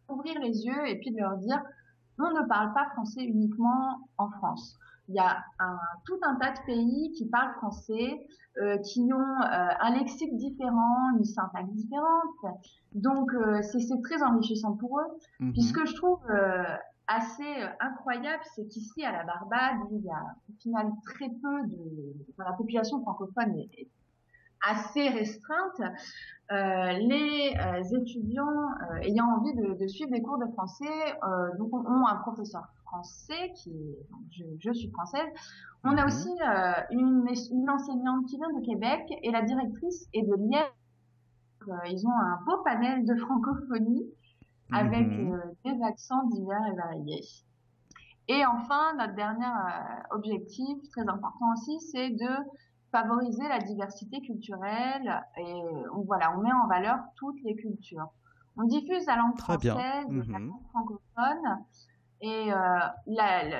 ouvrir 0.09 0.39
les 0.41 0.65
yeux 0.65 0.89
et 0.89 0.99
puis 0.99 1.11
de 1.11 1.19
leur 1.19 1.37
dire 1.39 1.63
on 2.19 2.31
ne 2.31 2.47
parle 2.47 2.73
pas 2.73 2.87
français 2.91 3.25
uniquement 3.25 4.09
en 4.19 4.31
France. 4.31 4.79
Il 5.09 5.15
y 5.15 5.19
a 5.19 5.45
un, 5.59 5.79
tout 6.07 6.19
un 6.23 6.37
tas 6.37 6.53
de 6.53 6.65
pays 6.65 7.13
qui 7.13 7.29
parlent 7.29 7.53
français, 7.57 8.27
euh, 8.63 8.79
qui 8.79 9.01
ont 9.13 9.21
euh, 9.21 9.69
un 9.81 9.99
lexique 9.99 10.35
différent, 10.37 11.17
une 11.19 11.25
syntaxe 11.25 11.71
différente. 11.73 12.61
Donc 12.95 13.33
euh, 13.35 13.61
c'est 13.63 14.01
très 14.03 14.23
enrichissant 14.23 14.77
pour 14.77 15.01
eux. 15.01 15.19
Mhm. 15.41 15.53
Puis 15.53 15.63
ce 15.63 15.73
que 15.73 15.85
je 15.85 15.95
trouve 15.95 16.21
assez 17.07 17.69
incroyable, 17.81 18.43
c'est 18.55 18.67
qu'ici 18.67 19.05
à 19.05 19.13
la 19.13 19.25
Barbade, 19.25 19.89
il 19.91 20.05
y 20.05 20.11
a 20.11 20.23
au 20.49 20.57
final 20.63 20.91
très 21.05 21.29
peu 21.29 21.67
de... 21.67 22.15
Enfin, 22.31 22.49
la 22.49 22.57
population 22.57 23.03
francophone 23.03 23.59
est 23.59 23.89
assez 24.69 25.09
restreinte, 25.09 25.81
euh, 26.53 26.93
les 26.93 27.55
euh, 27.57 27.99
étudiants 28.01 28.45
euh, 28.45 28.97
ayant 28.97 29.27
envie 29.37 29.55
de, 29.55 29.79
de, 29.81 29.87
suivre 29.87 30.11
des 30.11 30.21
cours 30.21 30.37
de 30.39 30.47
français 30.53 31.19
donc 31.59 31.73
ont 31.73 32.07
un 32.07 32.17
professeur 32.17 32.69
français 32.85 33.53
qui 33.57 33.71
est, 33.71 33.99
je, 34.31 34.45
je, 34.59 34.73
suis 34.73 34.91
française. 34.91 35.27
On 35.85 35.97
a 35.97 36.03
mhm. 36.03 36.07
aussi 36.07 36.29
une, 36.91 37.27
une, 37.51 37.71
enseignante 37.71 38.27
qui 38.27 38.37
vient 38.37 38.53
de 38.53 38.65
Québec 38.65 39.03
et 39.23 39.31
la 39.31 39.43
directrice 39.43 40.07
est 40.13 40.23
de 40.23 40.35
Liège. 40.35 41.91
ils 41.91 42.07
ont 42.07 42.13
un 42.13 42.39
beau 42.45 42.63
panel 42.63 43.07
de 43.07 43.15
francophonie 43.17 44.05
avec 44.71 45.07
mhm. 45.07 45.41
des 45.65 45.83
accents 45.83 46.25
divers 46.25 46.67
et 46.71 46.77
variés. 46.77 47.25
Et 48.29 48.45
enfin, 48.45 48.95
notre 48.99 49.15
dernier 49.15 49.47
objectif, 50.11 50.79
très 50.91 51.09
important 51.09 51.53
aussi, 51.55 51.81
c'est 51.81 52.11
de 52.11 52.31
favoriser 52.95 53.49
la 53.49 53.59
diversité 53.59 54.21
culturelle 54.21 55.25
et 55.37 55.63
voilà, 56.07 56.33
on 56.37 56.43
met 56.43 56.53
en 56.53 56.69
valeur 56.69 56.99
toutes 57.17 57.43
les 57.43 57.57
cultures. 57.57 58.09
On 58.57 58.63
diffuse 58.65 59.05
la 59.07 59.17
langue 59.17 59.37
française, 59.37 59.75
la 59.75 60.39
mhm. 60.39 60.49
langue 60.49 60.63
francophone, 60.71 61.65
et 62.21 62.53
euh, 62.53 62.57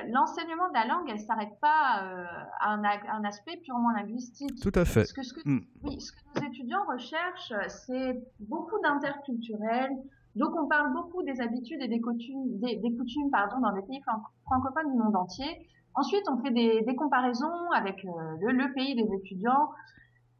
l'enseignement 0.07 0.69
de 0.69 0.73
la 0.73 0.87
langue, 0.87 1.09
elle 1.09 1.19
s'arrête 1.19 1.59
pas 1.61 2.01
euh, 2.01 2.25
à 2.61 2.73
un, 2.73 2.83
un, 2.83 3.23
aspect 3.25 3.57
purement 3.57 3.91
linguistique. 3.91 4.55
Tout 4.61 4.71
à 4.73 4.85
fait. 4.85 5.05
Ce 5.05 5.13
que, 5.13 5.21
ce 5.21 5.33
que, 5.33 5.41
mm. 5.47 5.65
oui, 5.83 5.99
ce 5.99 6.13
que 6.13 6.39
nos 6.39 6.47
étudiants 6.47 6.85
recherchent, 6.87 7.53
c'est 7.67 8.23
beaucoup 8.39 8.79
d'interculturel. 8.81 9.91
Donc, 10.35 10.55
on 10.57 10.67
parle 10.67 10.93
beaucoup 10.93 11.21
des 11.23 11.41
habitudes 11.41 11.81
et 11.81 11.87
des 11.87 12.01
coutumes, 12.01 12.59
des, 12.59 12.77
des 12.77 12.95
coutumes 12.95 13.29
pardon, 13.29 13.59
dans 13.59 13.71
les 13.71 13.83
pays 13.83 14.01
francophones 14.45 14.91
du 14.91 14.97
monde 14.97 15.15
entier. 15.15 15.67
Ensuite, 15.95 16.23
on 16.29 16.37
fait 16.37 16.51
des, 16.51 16.81
des 16.81 16.95
comparaisons 16.95 17.71
avec 17.73 18.03
euh, 18.05 18.09
le, 18.41 18.51
le, 18.51 18.73
pays 18.73 18.95
des 18.95 19.13
étudiants. 19.13 19.69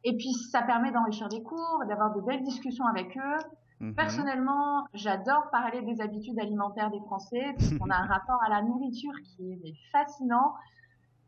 Et 0.04 0.16
puis, 0.16 0.32
ça 0.32 0.62
permet 0.62 0.92
d'enrichir 0.92 1.28
les 1.28 1.42
cours, 1.42 1.82
d'avoir 1.88 2.14
de 2.14 2.20
belles 2.20 2.42
discussions 2.42 2.86
avec 2.86 3.16
eux. 3.16 3.38
Mhm. 3.80 3.94
Personnellement, 3.94 4.84
j'adore 4.94 5.50
parler 5.50 5.82
des 5.82 6.00
habitudes 6.00 6.38
alimentaires 6.38 6.90
des 6.90 7.00
Français, 7.00 7.54
parce 7.56 7.74
qu'on 7.74 7.90
a 7.90 7.96
un 7.96 8.06
rapport 8.06 8.42
à 8.44 8.50
la 8.50 8.62
nourriture 8.62 9.14
qui 9.24 9.52
est 9.52 9.74
fascinant. 9.92 10.54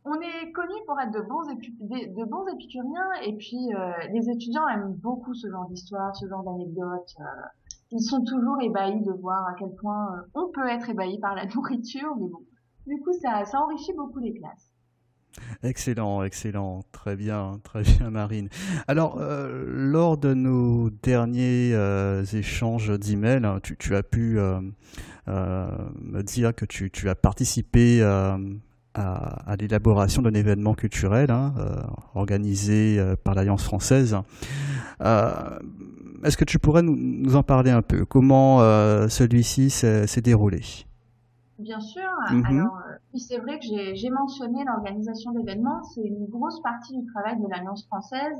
On 0.04 0.14
est 0.14 0.52
connu 0.52 0.74
pour 0.86 0.98
être 1.00 1.10
de 1.10 1.20
bons, 1.20 1.42
de 1.42 2.24
bons 2.24 2.46
épicuriens, 2.46 3.10
et 3.24 3.36
puis 3.36 3.74
euh, 3.74 3.92
les 4.12 4.30
étudiants 4.30 4.66
aiment 4.68 4.94
beaucoup 4.94 5.34
ce 5.34 5.50
genre 5.50 5.66
d'histoire, 5.68 6.14
ce 6.16 6.26
genre 6.28 6.44
d'anecdotes. 6.44 7.14
Euh, 7.20 7.24
ils 7.90 8.02
sont 8.02 8.22
toujours 8.22 8.60
ébahis 8.62 9.02
de 9.02 9.12
voir 9.12 9.46
à 9.46 9.54
quel 9.58 9.74
point 9.80 10.22
on 10.34 10.48
peut 10.52 10.66
être 10.68 10.88
ébahi 10.88 11.18
par 11.20 11.34
la 11.34 11.46
nourriture, 11.54 12.14
mais 12.16 12.28
bon, 12.28 12.40
du 12.88 12.98
coup, 13.00 13.12
ça, 13.20 13.44
enrichit 13.60 13.92
beaucoup 13.96 14.18
les 14.18 14.32
classes. 14.34 14.72
Excellent, 15.62 16.24
excellent, 16.24 16.82
très 16.90 17.14
bien, 17.14 17.60
très 17.62 17.82
bien 17.82 18.10
Marine. 18.10 18.48
Alors, 18.88 19.18
euh, 19.20 19.64
lors 19.68 20.16
de 20.16 20.34
nos 20.34 20.90
derniers 20.90 21.72
euh, 21.74 22.24
échanges 22.24 22.98
d'emails, 22.98 23.44
hein, 23.44 23.60
tu, 23.62 23.76
tu, 23.76 23.94
as 23.94 24.02
pu 24.02 24.38
euh, 24.38 24.60
me 25.26 26.22
dire 26.22 26.54
que 26.54 26.64
tu, 26.64 27.08
as 27.08 27.14
participé 27.14 28.02
à, 28.02 28.38
l'élaboration 29.60 30.22
d'un 30.22 30.34
événement 30.34 30.74
culturel 30.74 31.30
hein, 31.30 31.54
organisé 32.14 33.00
par 33.22 33.34
l'Alliance 33.34 33.62
française. 33.62 34.16
Est-ce 35.00 36.36
que 36.36 36.44
tu 36.44 36.58
pourrais 36.58 36.82
nous, 36.82 37.36
en 37.36 37.44
parler 37.44 37.70
un 37.70 37.82
peu? 37.82 38.04
Comment 38.04 38.58
celui-ci 39.08 39.70
s'est 39.70 40.20
déroulé? 40.20 40.87
Bien 41.58 41.80
sûr. 41.80 42.08
Mhm. 42.30 42.44
Alors, 42.46 42.78
euh, 42.78 43.18
c'est 43.18 43.38
vrai 43.38 43.58
que 43.58 43.64
j'ai 43.94 44.10
mentionné 44.10 44.64
l'organisation 44.64 45.32
d'événements. 45.32 45.82
C'est 45.82 46.02
une 46.02 46.26
grosse 46.26 46.60
partie 46.62 46.96
du 46.96 47.04
travail 47.12 47.40
de 47.40 47.46
l'Alliance 47.48 47.86
française 47.86 48.36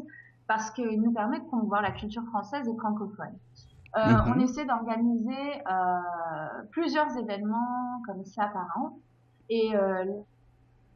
parce 0.47 0.71
qu'il 0.71 1.01
nous 1.01 1.13
permet 1.13 1.41
de 1.41 1.45
promouvoir 1.45 1.83
la 1.83 1.91
culture 1.91 2.25
française 2.27 2.67
et 2.69 2.77
francophone. 2.77 3.37
Euh, 3.97 4.01
mhm. 4.01 4.35
On 4.35 4.41
essaie 4.41 4.65
d'organiser 4.65 5.63
euh, 5.71 6.63
plusieurs 6.71 7.17
événements 7.17 8.03
comme 8.07 8.25
ça 8.25 8.47
par 8.47 8.69
an. 8.77 8.99
Et 9.51 9.75
euh, 9.75 10.05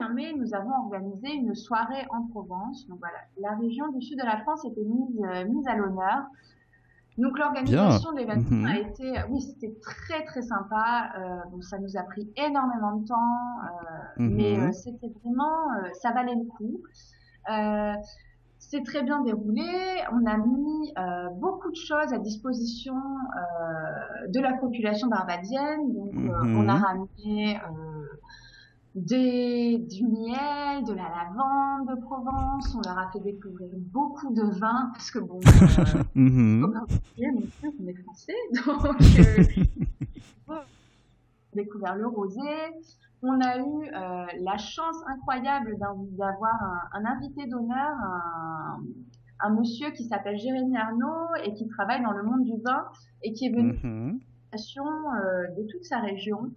mai, 0.09 0.33
nous 0.37 0.55
avons 0.55 0.73
organisé 0.85 1.33
une 1.35 1.55
soirée 1.55 2.07
en 2.11 2.27
Provence. 2.27 2.87
Donc 2.89 2.99
voilà, 2.99 3.19
la 3.39 3.57
région 3.57 3.89
du 3.93 4.03
sud 4.03 4.19
de 4.19 4.25
la 4.25 4.39
France 4.39 4.65
était 4.65 4.85
mise, 4.85 5.23
euh, 5.25 5.45
mise 5.47 5.67
à 5.67 5.77
l'honneur. 5.77 6.25
Donc 7.23 7.39
l'organisation 7.39 8.11
de 8.13 8.19
l'événement 8.19 8.51
mhm. 8.51 8.67
a 8.67 8.79
été, 8.79 9.15
oui, 9.31 9.41
c'était 9.41 9.73
très 9.81 10.25
très 10.25 10.43
sympa. 10.43 11.13
Euh, 11.17 11.61
ça 11.61 11.79
nous 11.79 11.97
a 11.97 12.03
pris 12.03 12.29
énormément 12.37 12.97
de 12.97 13.07
temps, 13.07 13.17
euh, 13.17 14.23
mhm. 14.25 14.35
mais 14.35 14.59
euh, 14.59 14.73
c'était 14.73 15.13
vraiment, 15.23 15.69
ça 16.01 16.11
valait 16.11 16.35
le 16.35 16.49
coup. 16.57 16.83
C'est 18.59 18.83
très 18.85 19.03
bien 19.03 19.21
déroulé. 19.23 19.71
On 20.13 20.27
a 20.27 20.37
mis 20.37 20.93
beaucoup 21.39 21.71
de 21.71 21.77
choses 21.77 22.13
à 22.13 22.19
disposition 22.19 22.95
de 24.29 24.41
la 24.41 24.55
population 24.55 25.07
barbadienne. 25.07 25.93
Donc 25.95 26.13
on 26.15 26.69
a 26.69 26.77
mhm. 26.77 26.85
ramené 26.85 27.61
des, 28.95 29.79
du 29.79 30.07
miel, 30.07 30.85
de 30.85 30.93
la 30.93 31.09
lavande 31.09 31.89
de 31.89 32.01
Provence. 32.03 32.75
On 32.75 32.81
leur 32.87 32.99
a 32.99 33.11
fait 33.11 33.21
découvrir 33.21 33.71
beaucoup 33.75 34.33
de 34.35 34.43
vins 34.59 34.91
parce 34.93 35.11
que 35.11 35.19
bon, 35.19 35.41
euh, 35.47 36.03
mm 36.15 36.65
on 37.19 37.87
est 37.87 37.95
français, 38.03 38.35
donc 38.67 38.85
euh, 40.51 40.55
découvert 41.55 41.97
le 41.97 42.07
rosé. 42.07 42.41
On 43.23 43.41
a 43.41 43.59
eu 43.59 43.63
euh, 43.63 44.27
la 44.41 44.59
chance 44.59 44.97
incroyable 45.07 45.77
d'avoir 45.79 46.63
un, 46.63 47.01
un, 47.01 47.05
invité 47.05 47.47
d'honneur, 47.47 47.95
un, 48.05 48.83
un, 49.41 49.51
monsieur 49.51 49.91
qui 49.93 50.05
s'appelle 50.05 50.37
Jérémy 50.37 50.77
Arnaud 50.77 51.29
et 51.45 51.55
qui 51.55 51.69
travaille 51.69 52.03
dans 52.03 52.11
le 52.11 52.25
monde 52.25 52.45
du 52.45 52.61
vin 52.63 52.85
et 53.23 53.33
qui 53.33 53.47
est 53.47 53.53
venu 53.53 53.79
mm 53.83 54.19
de 54.55 55.67
toute 55.71 55.83
sa 55.85 56.01
région 56.01 56.53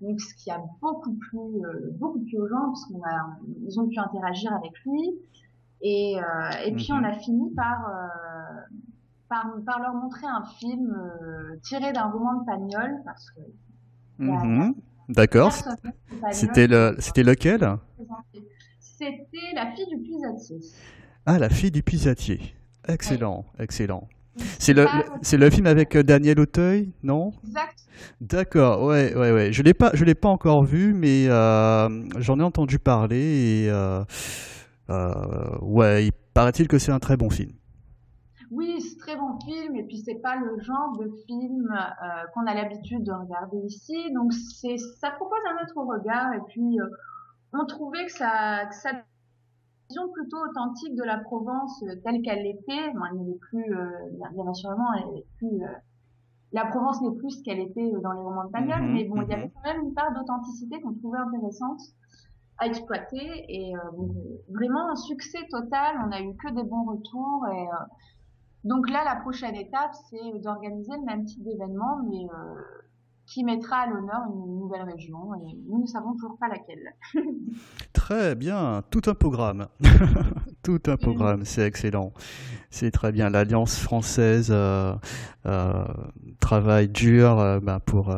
donc 0.00 0.20
ce 0.20 0.34
qui 0.34 0.50
a 0.50 0.60
beaucoup 0.80 1.14
plu 1.14 1.38
euh, 1.38 1.90
beaucoup 1.98 2.20
plus 2.20 2.38
aux 2.38 2.48
gens 2.48 2.66
parce 2.66 2.84
qu'on 2.86 3.02
a 3.02 3.38
ils 3.66 3.78
ont 3.78 3.88
pu 3.88 3.98
interagir 3.98 4.52
avec 4.52 4.72
lui 4.86 5.10
et 5.82 6.18
euh, 6.18 6.50
et 6.64 6.72
puis 6.72 6.92
on 6.92 6.98
mhm. 6.98 7.04
a 7.04 7.12
fini 7.18 7.50
par, 7.54 7.88
euh, 7.88 8.76
par 9.28 9.46
par 9.64 9.80
leur 9.80 9.94
montrer 9.94 10.26
un 10.26 10.44
film 10.58 10.96
tiré 11.62 11.92
d'un 11.92 12.10
roman 12.10 12.40
de 12.40 12.44
Pagnol 12.44 13.02
parce 13.04 13.30
que 13.30 13.40
mhm. 14.18 14.74
D'accord. 15.08 15.52
C'était 16.30 16.68
le 16.68 16.94
c'était 16.98 17.24
lequel? 17.24 17.78
C'était 18.78 19.54
La 19.54 19.72
fille 19.72 19.86
du 19.88 19.98
puisatier. 19.98 20.60
Ah, 21.26 21.38
La 21.38 21.48
fille 21.48 21.72
du 21.72 21.82
puisatier. 21.82 22.54
Excellent, 22.86 23.44
excellent. 23.58 24.08
C'est 24.58 24.72
le, 24.72 24.86
c'est 25.22 25.36
le 25.36 25.50
film 25.50 25.66
avec 25.66 25.96
euh, 25.96 26.02
Daniel 26.02 26.40
Auteuil, 26.40 26.92
non? 27.02 27.32
Exact. 27.44 27.78
D'accord, 28.20 28.82
ouais, 28.84 29.14
ouais, 29.14 29.32
ouais. 29.32 29.52
Je 29.52 29.62
l'ai 29.62 29.74
pas, 29.74 29.90
je 29.94 30.04
l'ai 30.04 30.14
pas 30.14 30.28
encore 30.28 30.64
vu, 30.64 30.94
mais 30.94 31.26
euh, 31.28 31.88
j'en 32.18 32.38
ai 32.38 32.42
entendu 32.42 32.78
parler 32.78 33.64
et 33.64 33.70
euh, 33.70 34.02
euh, 34.90 35.58
ouais, 35.60 36.06
il 36.06 36.12
paraît-il 36.34 36.68
que 36.68 36.78
c'est 36.78 36.92
un 36.92 36.98
très 36.98 37.16
bon 37.16 37.30
film. 37.30 37.52
Oui, 38.50 38.80
c'est 38.80 38.98
très 38.98 39.16
bon 39.16 39.38
film 39.44 39.76
et 39.76 39.84
puis 39.84 39.98
c'est 39.98 40.20
pas 40.20 40.36
le 40.36 40.60
genre 40.62 40.98
de 40.98 41.08
film 41.26 41.68
euh, 41.72 42.22
qu'on 42.34 42.46
a 42.46 42.54
l'habitude 42.54 43.04
de 43.04 43.12
regarder 43.12 43.58
ici, 43.66 44.12
donc 44.12 44.32
c'est, 44.32 44.76
ça 45.00 45.10
propose 45.10 45.38
un 45.48 45.62
autre 45.62 45.86
regard 45.86 46.34
et 46.34 46.40
puis 46.48 46.78
on 47.52 47.64
trouvait 47.66 48.06
que 48.06 48.12
ça, 48.12 48.66
que 48.68 48.74
ça 48.74 48.90
plutôt 50.12 50.38
authentique 50.48 50.94
de 50.94 51.02
la 51.02 51.18
Provence 51.18 51.82
euh, 51.82 51.94
telle 52.04 52.22
qu'elle 52.22 52.42
l'était. 52.42 52.92
elle 52.92 53.24
n'est 53.24 53.38
plus, 53.38 53.74
euh, 53.74 53.88
bien, 54.34 54.44
naturellement, 54.44 54.92
elle 54.94 55.22
plus, 55.36 55.62
euh, 55.62 55.68
la 56.52 56.66
Provence 56.66 57.00
n'est 57.02 57.16
plus 57.16 57.30
ce 57.30 57.42
qu'elle 57.42 57.60
était 57.60 57.92
dans 58.02 58.12
les 58.12 58.20
romans 58.20 58.44
de 58.44 58.50
Pagnol, 58.50 58.82
mhm, 58.82 58.92
mais 58.92 59.04
bon, 59.04 59.22
il 59.22 59.28
y 59.28 59.34
avait 59.34 59.44
mhm. 59.44 59.52
quand 59.54 59.72
même 59.72 59.82
une 59.82 59.94
part 59.94 60.12
d'authenticité 60.12 60.80
qu'on 60.80 60.94
trouvait 60.94 61.18
intéressante 61.18 61.80
à 62.58 62.66
exploiter 62.66 63.44
et 63.48 63.72
vraiment 64.50 64.90
un 64.90 64.96
succès 64.96 65.38
total. 65.48 65.96
On 66.06 66.12
a 66.12 66.20
eu 66.20 66.36
que 66.36 66.52
des 66.52 66.62
bons 66.62 66.84
retours 66.84 67.46
et 67.48 67.66
donc 68.64 68.90
là, 68.90 69.02
la 69.02 69.16
prochaine 69.16 69.54
étape, 69.54 69.92
c'est 70.10 70.38
d'organiser 70.40 70.92
le 70.92 71.04
même 71.06 71.24
type 71.24 71.42
d'événement, 71.42 72.00
mais 72.04 72.26
qui 73.30 73.44
mettra 73.44 73.82
à 73.82 73.86
l'honneur 73.86 74.22
une 74.28 74.58
nouvelle 74.58 74.82
région 74.82 75.34
et 75.36 75.56
nous 75.68 75.80
ne 75.80 75.86
savons 75.86 76.14
toujours 76.14 76.36
pas 76.36 76.48
laquelle. 76.48 76.92
très 77.92 78.34
bien, 78.34 78.82
tout 78.90 79.02
un 79.06 79.14
programme. 79.14 79.68
tout 80.64 80.80
un 80.88 80.96
programme, 80.96 81.44
c'est 81.44 81.62
excellent. 81.62 82.12
C'est 82.70 82.90
très 82.90 83.12
bien. 83.12 83.30
L'Alliance 83.30 83.78
française 83.78 84.48
euh, 84.50 84.94
euh, 85.46 85.84
travaille 86.40 86.88
dur 86.88 87.38
euh, 87.38 87.60
ben, 87.60 87.78
pour, 87.78 88.12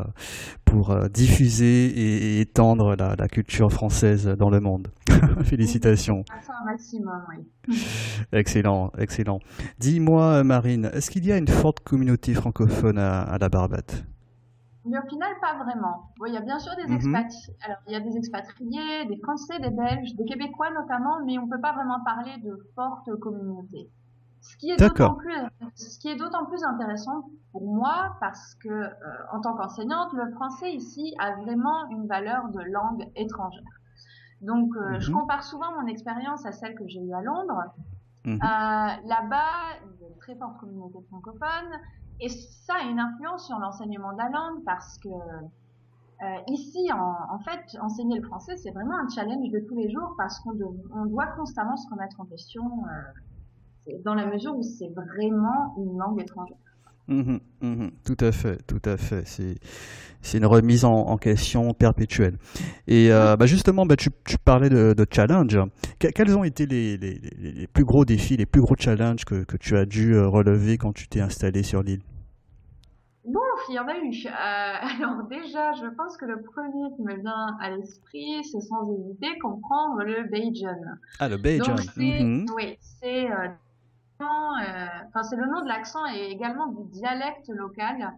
pour 0.65 0.97
diffuser 1.11 1.87
et, 1.89 2.41
étendre 2.41 2.97
la, 2.97 3.15
la, 3.15 3.29
culture 3.29 3.71
française 3.71 4.27
dans 4.27 4.49
le 4.49 4.61
monde. 4.61 4.89
Félicitations. 5.45 6.25
Un 6.31 6.65
maximum, 6.65 7.23
oui. 7.69 7.77
excellent, 8.33 8.91
excellent. 8.97 9.41
Dis-moi, 9.79 10.43
Marine, 10.43 10.91
est-ce 10.95 11.11
qu'il 11.11 11.27
y 11.27 11.33
a 11.33 11.37
une 11.37 11.49
forte 11.49 11.81
communauté 11.81 12.33
francophone 12.33 12.97
à, 12.97 13.21
à 13.21 13.37
la 13.37 13.51
Barbate 13.51 14.07
mais 14.85 14.99
au 14.99 15.09
final, 15.09 15.33
pas 15.41 15.55
vraiment. 15.63 16.11
il 16.27 16.33
y 16.33 16.37
a 16.37 16.41
bien 16.41 16.59
sûr 16.59 16.75
des 16.77 16.87
mhm. 16.87 17.15
Alors, 17.65 17.79
il 17.87 17.93
y 17.93 17.97
a 17.97 18.01
des 18.01 18.17
expatriés, 18.17 19.05
des 19.07 19.17
Français, 19.19 19.59
des 19.61 19.71
Belges, 19.71 20.15
des 20.15 20.25
Québécois 20.25 20.71
notamment, 20.71 21.25
mais 21.25 21.39
on 21.39 21.47
peut 21.49 21.61
pas 21.61 21.73
vraiment 21.73 22.01
parler 22.05 22.37
de 22.39 22.59
forte 22.75 23.15
communauté. 23.21 23.89
Ce 24.41 24.57
qui 24.57 24.71
est 24.71 24.77
d'autant 24.77 25.15
plus, 25.15 25.37
ce 25.77 25.99
qui 26.01 26.09
est 26.09 26.17
d'autant 26.17 26.47
plus 26.47 26.65
intéressant 26.65 27.31
pour 27.53 27.63
moi 27.73 28.17
parce 28.19 28.57
que, 28.57 28.69
euh, 28.69 28.93
en 29.33 29.41
tant 29.41 29.55
qu'enseignante, 29.55 30.13
le 30.15 30.33
français 30.33 30.73
ici 30.73 31.15
a 31.21 31.37
vraiment 31.37 31.89
une 31.91 32.09
valeur 32.09 32.49
de 32.49 32.61
langue 32.61 33.09
étrangère. 33.15 33.63
Donc, 34.41 34.75
euh, 34.77 34.99
je 34.99 35.13
mhm. 35.13 35.21
compare 35.21 35.45
souvent 35.45 35.81
mon 35.81 35.87
expérience 35.87 36.45
à 36.45 36.51
celle 36.51 36.75
que 36.75 36.89
j'ai 36.89 37.01
eue 37.01 37.15
à 37.15 37.23
Londres. 37.23 37.63
Mhm. 38.25 38.35
Euh, 38.35 38.37
là-bas, 38.43 39.79
il 39.85 40.03
y 40.03 40.05
a 40.05 40.09
une 40.09 40.19
très 40.19 40.35
forte 40.35 40.59
communauté 40.59 40.99
francophone 41.09 41.79
et 42.23 42.29
ça 42.29 42.75
a 42.81 42.89
une 42.89 43.01
influence 43.01 43.47
sur 43.47 43.59
l'enseignement 43.59 44.13
de 44.13 44.19
la 44.19 44.29
langue 44.31 44.65
parce 44.65 44.97
que 44.99 45.09
euh, 45.09 46.37
ici, 46.47 46.89
en, 46.93 47.39
fait, 47.41 47.77
enseigner 47.81 48.21
le 48.21 48.23
français, 48.23 48.57
c'est 48.57 48.71
vraiment 48.71 48.97
un 48.97 49.09
challenge 49.09 49.51
de 49.51 49.59
tous 49.69 49.75
les 49.75 49.91
jours 49.91 50.15
parce 50.17 50.39
qu'on 50.39 50.55
doit 51.07 51.27
constamment 51.37 51.77
se 51.77 51.89
remettre 51.91 52.21
en 52.21 52.25
question 52.27 52.63
euh, 53.89 53.93
dans 54.05 54.15
la 54.15 54.27
mesure 54.27 54.57
où 54.57 54.63
c'est 54.63 54.91
vraiment 54.95 55.75
une 55.79 55.99
langue 55.99 56.21
étrangère. 56.21 56.57
Mmh 57.09 57.39
mmh 57.61 57.89
tout 58.05 58.17
à 58.21 58.31
fait, 58.31 58.65
tout 58.69 58.81
à 58.85 58.97
fait. 58.97 59.25
C'est, 59.27 60.39
une 60.39 60.47
remise 60.47 60.85
en, 60.85 61.17
question 61.17 61.75
perpétuelle. 61.75 62.39
Et 62.87 63.11
euh, 63.11 63.37
bah 63.37 63.47
justement, 63.47 63.85
bah 63.85 63.97
tu, 63.97 64.11
parlais 64.45 64.69
de, 64.69 64.95
de 64.97 65.07
challenge. 65.11 65.59
quels 65.99 66.39
ont 66.39 66.45
été 66.45 66.67
les, 66.67 67.67
plus 67.73 67.85
gros 67.85 68.05
défis, 68.05 68.37
les 68.37 68.47
plus 68.47 68.61
gros 68.61 68.77
challenges 68.79 69.25
que, 69.25 69.57
tu 69.57 69.77
as 69.77 69.85
dû 69.85 70.17
relever 70.17 70.79
quand 70.79 70.93
tu 70.93 71.09
t'es 71.09 71.21
installé 71.21 71.65
sur 71.65 71.83
l'île? 71.83 72.03
Bon, 73.25 73.41
il 73.69 73.75
y 73.75 73.79
en 73.79 73.87
a 73.87 73.97
eu. 73.97 74.27
Euh, 74.27 74.31
alors 75.05 75.23
déjà, 75.29 75.73
je 75.75 75.87
pense 75.87 76.17
que 76.17 76.25
le 76.25 76.43
premier 76.43 76.95
qui 76.97 77.03
me 77.03 77.21
vient 77.21 77.57
à 77.61 77.71
l'esprit, 77.71 78.43
c'est 78.45 78.61
sans 78.61 78.91
hésiter 78.93 79.39
comprendre 79.39 80.03
le 80.03 80.25
Bajan. 80.25 80.81
Ah, 81.21 81.29
le 81.29 81.37
Bajan. 81.37 81.77
Mmh 81.97 82.47
oui, 82.57 82.77
c'est 82.81 83.31
euh, 83.31 83.49
euh, 84.23 85.37
le 85.37 85.51
nom 85.51 85.63
de 85.63 85.69
l'accent 85.69 86.05
et 86.15 86.31
également 86.31 86.67
du 86.67 86.85
dialecte 86.91 87.49
local 87.49 88.13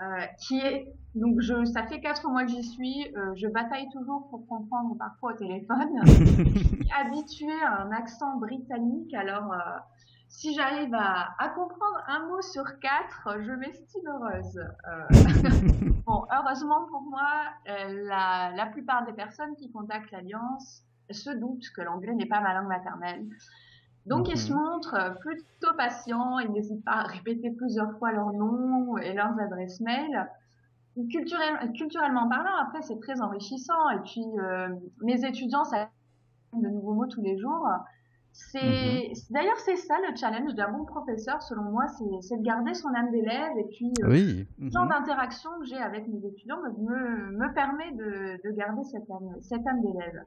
euh, 0.00 0.04
qui 0.38 0.58
est 0.58 0.86
donc 1.14 1.40
je 1.40 1.64
ça 1.64 1.86
fait 1.86 2.00
quatre 2.00 2.28
mois 2.28 2.44
que 2.44 2.50
j'y 2.50 2.62
suis 2.62 3.08
euh, 3.16 3.34
je 3.34 3.48
bataille 3.48 3.88
toujours 3.92 4.28
pour 4.30 4.46
comprendre 4.46 4.96
parfois 4.98 5.32
au 5.32 5.36
téléphone 5.36 6.00
habitué 6.98 7.52
à 7.64 7.82
un 7.82 7.90
accent 7.90 8.36
britannique 8.38 9.12
alors 9.14 9.52
si 10.30 10.54
j'arrive 10.54 10.94
à, 10.94 11.34
à, 11.38 11.48
comprendre 11.50 12.02
un 12.06 12.26
mot 12.26 12.40
sur 12.40 12.78
quatre 12.80 13.28
je 13.42 13.52
m'estime 13.52 14.06
heureuse 14.06 14.60
bon 16.06 16.24
heureusement 16.32 16.86
pour 16.86 17.02
moi 17.02 17.44
la, 17.66 18.52
la 18.54 18.66
plupart 18.66 19.04
des 19.04 19.12
personnes 19.12 19.54
qui 19.56 19.70
contactent 19.70 20.10
l'alliance 20.12 20.82
se 21.10 21.30
doutent 21.30 21.68
que 21.76 21.82
l'anglais 21.82 22.14
n'est 22.14 22.26
pas 22.26 22.40
ma 22.40 22.54
langue 22.54 22.68
maternelle 22.68 23.26
donc, 24.06 24.28
ils 24.28 24.38
se 24.38 24.52
mhm. 24.52 24.58
montrent 24.58 24.94
euh, 24.94 25.10
plutôt 25.10 25.74
patients, 25.76 26.38
ils 26.38 26.50
n'hésitent 26.50 26.84
pas 26.84 26.92
à 26.92 27.02
répéter 27.02 27.50
plusieurs 27.50 27.96
fois 27.98 28.12
leur 28.12 28.32
nom 28.32 28.96
et 28.98 29.12
leurs 29.12 29.38
adresses 29.38 29.80
mail. 29.80 30.26
culturellement 31.08 32.28
parlant, 32.28 32.56
après, 32.62 32.82
c'est 32.82 32.98
très 32.98 33.20
enrichissant. 33.20 33.90
Et 33.90 34.00
puis, 34.00 34.24
euh, 34.38 34.68
mes 35.02 35.24
étudiants, 35.24 35.64
ça 35.64 35.88
de 36.52 36.68
nouveaux 36.68 36.94
mots 36.94 37.06
tous 37.06 37.22
les 37.22 37.38
jours. 37.38 37.68
C'est 38.52 39.10
mhm. 39.10 39.14
d'ailleurs 39.30 39.58
c'est 39.58 39.76
ça 39.76 39.94
le 40.08 40.16
challenge 40.16 40.54
d'un 40.54 40.72
bon 40.72 40.84
professeur 40.84 41.42
selon 41.42 41.64
moi, 41.64 41.86
c'est 42.20 42.36
de 42.36 42.42
garder 42.42 42.74
son 42.74 42.88
âme 42.94 43.10
d'élève 43.10 43.52
et 43.58 43.64
puis 43.64 43.92
euh, 44.02 44.10
oui. 44.10 44.48
le 44.58 44.70
genre 44.70 44.84
mhm. 44.84 44.90
d'interaction 44.90 45.50
que 45.60 45.66
j'ai 45.66 45.76
avec 45.76 46.08
mes 46.08 46.26
étudiants 46.26 46.60
me, 46.62 47.30
me 47.32 47.54
permet 47.54 47.92
de, 47.92 48.40
de 48.42 48.50
garder 48.56 48.82
cette 48.84 49.08
âme, 49.10 49.36
cette 49.42 49.66
âme 49.66 49.82
d'élève. 49.82 50.24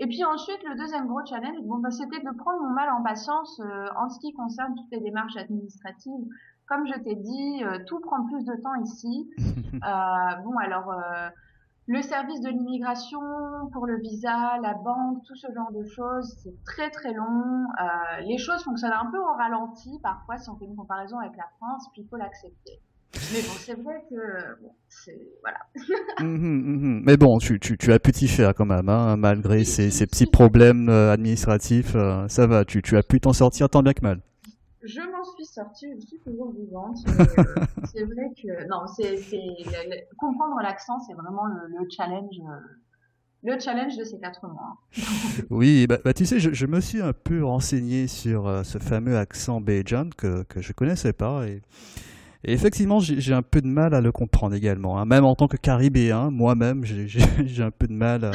Et 0.00 0.06
puis 0.06 0.24
ensuite, 0.24 0.62
le 0.64 0.76
deuxième 0.76 1.08
gros 1.08 1.24
challenge, 1.24 1.60
bon, 1.62 1.78
bah, 1.78 1.90
c'était 1.90 2.20
de 2.20 2.36
prendre 2.36 2.62
mon 2.62 2.70
mal 2.70 2.88
en 2.90 3.02
patience 3.02 3.60
euh, 3.60 3.86
en 3.96 4.08
ce 4.08 4.20
qui 4.20 4.32
concerne 4.32 4.74
toutes 4.76 4.90
les 4.92 5.00
démarches 5.00 5.36
administratives. 5.36 6.24
Comme 6.68 6.86
je 6.86 6.98
t'ai 7.00 7.16
dit, 7.16 7.64
euh, 7.64 7.78
tout 7.86 7.98
prend 8.00 8.24
plus 8.26 8.44
de 8.44 8.54
temps 8.62 8.74
ici. 8.76 9.28
euh, 9.38 10.36
bon, 10.44 10.56
alors 10.58 10.92
euh, 10.92 11.28
le 11.88 12.02
service 12.02 12.40
de 12.42 12.50
l'immigration 12.50 13.20
pour 13.72 13.86
le 13.86 13.98
visa, 13.98 14.58
la 14.62 14.74
banque, 14.74 15.24
tout 15.24 15.34
ce 15.34 15.46
genre 15.52 15.72
de 15.72 15.84
choses, 15.84 16.36
c'est 16.42 16.54
très 16.64 16.90
très 16.90 17.12
long. 17.12 17.66
les 18.20 18.38
choses 18.38 18.62
fonctionnent 18.62 18.92
un 18.92 19.10
peu 19.10 19.18
au 19.18 19.32
ralenti 19.32 19.98
parfois 20.02 20.36
si 20.36 20.48
on 20.50 20.56
fait 20.56 20.66
une 20.66 20.76
comparaison 20.76 21.18
avec 21.18 21.36
la 21.36 21.48
France, 21.58 21.88
puis 21.92 22.02
il 22.02 22.08
faut 22.08 22.16
l'accepter. 22.16 22.80
Mais 23.32 23.40
bon, 23.40 23.54
c'est 23.58 23.74
vrai 23.74 24.04
que 24.10 24.62
bon, 24.62 24.70
c'est 24.88 25.18
voilà. 25.40 25.58
Mmh, 26.20 26.24
mmh, 26.24 26.98
mmh. 26.98 27.02
Mais 27.06 27.16
bon, 27.16 27.38
tu, 27.38 27.58
tu, 27.58 27.78
tu 27.78 27.92
as 27.92 27.98
pu 27.98 28.12
t'y 28.12 28.28
faire 28.28 28.54
quand 28.54 28.66
même, 28.66 28.88
hein, 28.88 29.16
malgré 29.16 29.64
ces, 29.64 29.90
ces, 29.90 30.06
petits 30.06 30.26
problèmes 30.26 30.88
euh, 30.88 31.12
administratifs, 31.12 31.94
euh, 31.94 32.28
ça 32.28 32.46
va, 32.46 32.64
tu, 32.64 32.82
tu 32.82 32.96
as 32.96 33.02
pu 33.02 33.20
t'en 33.20 33.32
sortir 33.32 33.70
tant 33.70 33.82
bien 33.82 33.94
que 33.94 34.02
mal. 34.02 34.20
Je 34.82 35.00
sortie, 35.48 35.86
je 35.94 36.06
suis 36.06 36.18
toujours 36.18 36.52
vivante. 36.52 36.98
Euh, 37.08 37.14
c'est 37.92 38.04
vrai 38.04 38.32
que 38.40 38.68
non, 38.68 38.86
c'est 38.86 39.18
comprendre 40.18 40.56
l'accent, 40.62 40.98
c'est 41.00 41.14
vraiment 41.14 41.46
le, 41.46 41.68
le 41.68 41.88
challenge. 41.90 42.36
le 43.42 43.58
challenge 43.58 43.96
de 43.96 44.04
ces 44.04 44.18
quatre 44.18 44.46
mois. 44.46 44.76
oui, 45.50 45.86
bah, 45.86 45.98
bah, 46.04 46.12
tu 46.12 46.26
sais, 46.26 46.38
je, 46.38 46.52
je, 46.52 46.66
me 46.66 46.80
suis 46.80 47.00
un 47.00 47.12
peu 47.12 47.44
renseigné 47.44 48.06
sur 48.06 48.64
ce 48.64 48.78
fameux 48.78 49.16
accent 49.16 49.60
Bajan 49.60 50.10
que, 50.16 50.42
que 50.44 50.60
je 50.60 50.72
connaissais 50.72 51.12
pas 51.12 51.46
et 51.46 51.62
et 52.44 52.52
effectivement, 52.52 53.00
j'ai 53.00 53.34
un 53.34 53.42
peu 53.42 53.60
de 53.60 53.66
mal 53.66 53.94
à 53.94 54.00
le 54.00 54.12
comprendre 54.12 54.54
également. 54.54 54.98
Hein. 54.98 55.04
Même 55.06 55.24
en 55.24 55.34
tant 55.34 55.48
que 55.48 55.56
caribéen, 55.56 56.30
moi-même, 56.30 56.84
j'ai 56.84 57.08
un 57.62 57.72
peu 57.72 57.88
de 57.88 57.92
mal 57.92 58.24
à, 58.24 58.30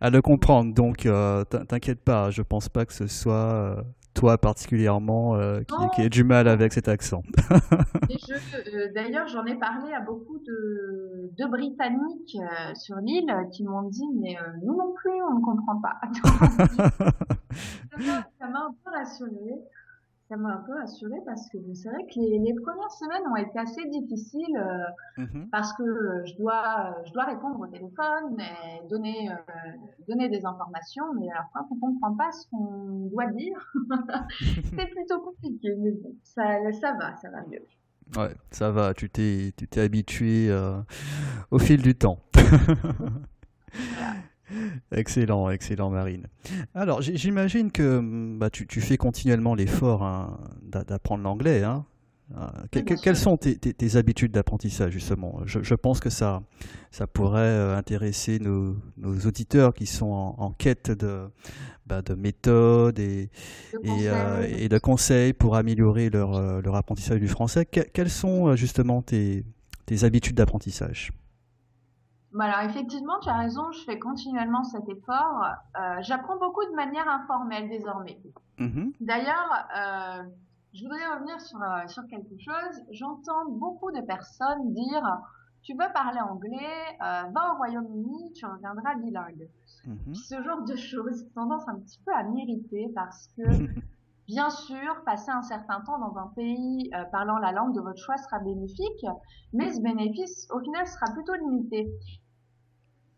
ah 0.00 0.10
le 0.10 0.20
comprendre. 0.20 0.74
Donc, 0.74 1.06
euh, 1.06 1.44
t'inquiète 1.44 2.00
pas, 2.00 2.30
je 2.30 2.42
pense 2.42 2.68
pas 2.68 2.84
que 2.84 2.92
ce 2.92 3.06
soit 3.06 3.34
euh, 3.34 3.82
toi 4.14 4.38
particulièrement 4.38 5.36
euh, 5.36 5.60
qui, 5.60 5.90
qui 5.94 6.02
ait 6.02 6.08
du 6.08 6.24
mal 6.24 6.48
avec 6.48 6.72
cet 6.72 6.88
accent. 6.88 7.22
D'ailleurs, 8.94 9.28
j'en 9.28 9.44
ai 9.44 9.54
parlé 9.56 9.92
à 9.92 10.00
beaucoup 10.00 10.38
de, 10.38 11.30
de 11.36 11.46
Britanniques 11.48 12.36
sur 12.74 12.96
l'île 12.96 13.34
qui 13.52 13.64
m'ont 13.64 13.88
dit, 13.88 14.06
mais 14.20 14.36
nous 14.62 14.76
non 14.76 14.92
plus, 14.94 15.22
on 15.30 15.38
ne 15.38 15.44
comprend 15.44 15.80
pas. 15.80 16.00
ça 18.38 18.48
m'a 18.48 18.60
un 18.60 18.74
peu 18.84 18.90
rassurée 18.90 19.60
ça 20.30 20.36
m'a 20.36 20.54
un 20.54 20.62
peu 20.64 20.80
assuré 20.80 21.16
parce 21.26 21.48
que 21.48 21.58
c'est 21.74 21.88
vrai 21.88 22.04
que 22.04 22.20
les, 22.20 22.54
premières 22.54 22.92
semaines 22.92 23.22
ont 23.32 23.36
été 23.36 23.58
assez 23.58 23.84
difficiles 23.88 24.56
euh, 24.56 25.24
mhm. 25.24 25.48
parce 25.50 25.72
que 25.72 25.82
je 26.24 26.36
dois 26.36 26.94
je 27.04 27.12
dois 27.12 27.24
répondre 27.24 27.58
au 27.58 27.66
téléphone 27.66 28.38
et 28.38 28.86
donner 28.88 29.28
euh, 29.28 29.34
donner 30.08 30.28
des 30.28 30.46
informations 30.46 31.12
mais 31.18 31.28
alors 31.32 31.46
quand 31.52 31.66
on 31.72 31.76
comprend 31.80 32.14
pas 32.14 32.30
ce 32.30 32.46
qu'on 32.48 33.08
doit 33.10 33.26
dire. 33.26 33.72
C'est 34.76 34.86
plutôt 34.86 35.20
compliqué 35.20 35.74
mais 35.76 35.90
bon 35.90 36.14
ça 36.22 36.70
ça 36.80 36.92
va 36.92 37.16
ça 37.16 37.28
va. 37.30 37.38
Mieux 37.50 37.66
ouais 38.16 38.34
ça 38.52 38.70
va 38.70 38.94
tu 38.94 39.10
t'es 39.10 39.52
tu 39.56 39.66
t'es 39.66 39.80
habitué 39.80 40.48
euh, 40.48 40.80
au 41.50 41.58
fil 41.58 41.82
du 41.82 41.96
temps 41.96 42.20
Excellent, 44.92 45.50
excellent 45.50 45.90
Marine. 45.90 46.26
Alors 46.74 47.02
j'imagine 47.02 47.70
que 47.70 48.00
bah, 48.36 48.50
tu, 48.50 48.80
fais 48.80 48.96
continuellement 48.96 49.54
l'effort 49.54 50.02
hein, 50.02 50.38
d'apprendre 50.62 51.24
l'anglais. 51.24 51.62
Hein. 51.62 51.84
quelles 52.70 53.16
sont 53.16 53.36
tes, 53.36 53.96
habitudes 53.96 54.32
d'apprentissage 54.32 54.92
justement? 54.92 55.40
Je, 55.46 55.74
pense 55.74 56.00
que 56.00 56.10
ça, 56.10 56.42
ça 56.90 57.06
pourrait 57.06 57.74
intéresser 57.74 58.38
nos, 58.38 58.76
auditeurs 59.26 59.74
qui 59.74 59.86
sont 59.86 60.34
en, 60.36 60.50
quête 60.52 60.90
de, 60.90 61.28
bah, 61.86 62.02
de 62.02 62.14
méthodes 62.14 62.98
et 62.98 63.30
et, 63.82 64.68
de 64.68 64.78
conseils 64.78 65.32
pour 65.32 65.56
améliorer 65.56 66.10
leur, 66.10 66.62
leur 66.62 66.74
apprentissage 66.74 67.20
du 67.20 67.28
français. 67.28 67.66
quelles 67.66 68.10
sont 68.10 68.54
justement 68.56 69.02
tes, 69.02 69.44
tes 69.86 70.04
habitudes 70.04 70.36
d'apprentissage? 70.36 71.12
Bah 72.32 72.44
alors 72.44 72.70
effectivement, 72.70 73.18
tu 73.20 73.28
as 73.28 73.36
raison, 73.36 73.72
je 73.72 73.82
fais 73.84 73.98
continuellement 73.98 74.62
cet 74.62 74.88
effort. 74.88 75.44
Euh, 75.78 75.96
J'apprends 76.02 76.38
beaucoup 76.38 76.64
de 76.64 76.74
manière 76.74 77.08
informelle 77.08 77.68
désormais. 77.68 78.20
Mm-hmm. 78.58 78.92
D'ailleurs, 79.00 79.66
euh, 79.76 80.22
je 80.72 80.82
voudrais 80.84 81.06
revenir 81.14 81.40
sur, 81.40 81.60
euh, 81.60 81.86
sur 81.88 82.06
quelque 82.06 82.38
chose. 82.38 82.82
J'entends 82.92 83.46
beaucoup 83.48 83.90
de 83.90 84.00
personnes 84.00 84.72
dire 84.72 85.02
tu 85.62 85.72
veux 85.72 85.92
parler 85.92 86.20
anglais, 86.20 86.96
va 87.00 87.52
au 87.52 87.56
Royaume-Uni, 87.58 88.32
tu 88.32 88.46
reviendras 88.46 88.94
bilingue. 88.94 89.48
Mm-hmm. 89.86 90.14
Ce 90.14 90.42
genre 90.42 90.62
de 90.62 90.74
choses 90.76 91.26
tendance 91.34 91.68
un 91.68 91.78
petit 91.80 91.98
peu 92.06 92.12
à 92.14 92.22
m'irriter 92.22 92.90
parce 92.94 93.28
que 93.36 93.42
Bien 94.30 94.48
sûr, 94.48 95.02
passer 95.04 95.32
un 95.32 95.42
certain 95.42 95.80
temps 95.80 95.98
dans 95.98 96.16
un 96.16 96.28
pays 96.36 96.88
euh, 96.94 97.04
parlant 97.10 97.38
la 97.38 97.50
langue 97.50 97.74
de 97.74 97.80
votre 97.80 98.00
choix 98.00 98.16
sera 98.16 98.38
bénéfique, 98.38 99.04
mais 99.52 99.72
ce 99.72 99.80
bénéfice, 99.80 100.46
au 100.52 100.60
final, 100.60 100.86
sera 100.86 101.12
plutôt 101.12 101.34
limité. 101.34 101.90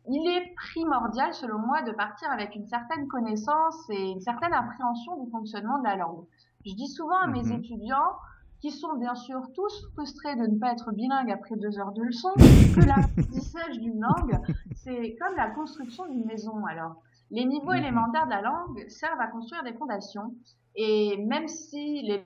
Il 0.08 0.26
est 0.26 0.54
primordial, 0.54 1.34
selon 1.34 1.58
moi, 1.58 1.82
de 1.82 1.92
partir 1.92 2.30
avec 2.30 2.56
une 2.56 2.64
certaine 2.66 3.06
connaissance 3.08 3.90
et 3.90 4.12
une 4.12 4.22
certaine 4.22 4.54
appréhension 4.54 5.22
du 5.22 5.30
fonctionnement 5.30 5.80
de 5.80 5.84
la 5.84 5.96
langue. 5.96 6.24
Je 6.64 6.72
dis 6.72 6.88
souvent 6.88 7.18
à 7.18 7.26
mes 7.26 7.42
mhm. 7.42 7.58
étudiants, 7.58 8.16
qui 8.62 8.70
sont 8.70 8.96
bien 8.96 9.14
sûr 9.14 9.42
tous 9.54 9.88
frustrés 9.92 10.36
de 10.36 10.46
ne 10.46 10.58
pas 10.58 10.72
être 10.72 10.92
bilingues 10.92 11.30
après 11.30 11.56
deux 11.56 11.78
heures 11.78 11.92
de 11.92 12.04
leçon, 12.04 12.30
que 12.38 12.80
l'apprentissage 12.86 13.78
d'une 13.80 14.00
langue, 14.00 14.40
c'est 14.76 15.14
comme 15.20 15.36
la 15.36 15.50
construction 15.50 16.06
d'une 16.06 16.24
maison. 16.24 16.64
Alors, 16.64 17.02
les 17.32 17.46
niveaux 17.46 17.72
mhm. 17.72 17.78
élémentaires 17.78 18.26
de 18.26 18.30
la 18.30 18.42
langue 18.42 18.88
servent 18.88 19.20
à 19.20 19.26
construire 19.26 19.64
des 19.64 19.72
fondations. 19.72 20.34
Et 20.76 21.16
même 21.16 21.48
si 21.48 22.02
les 22.02 22.24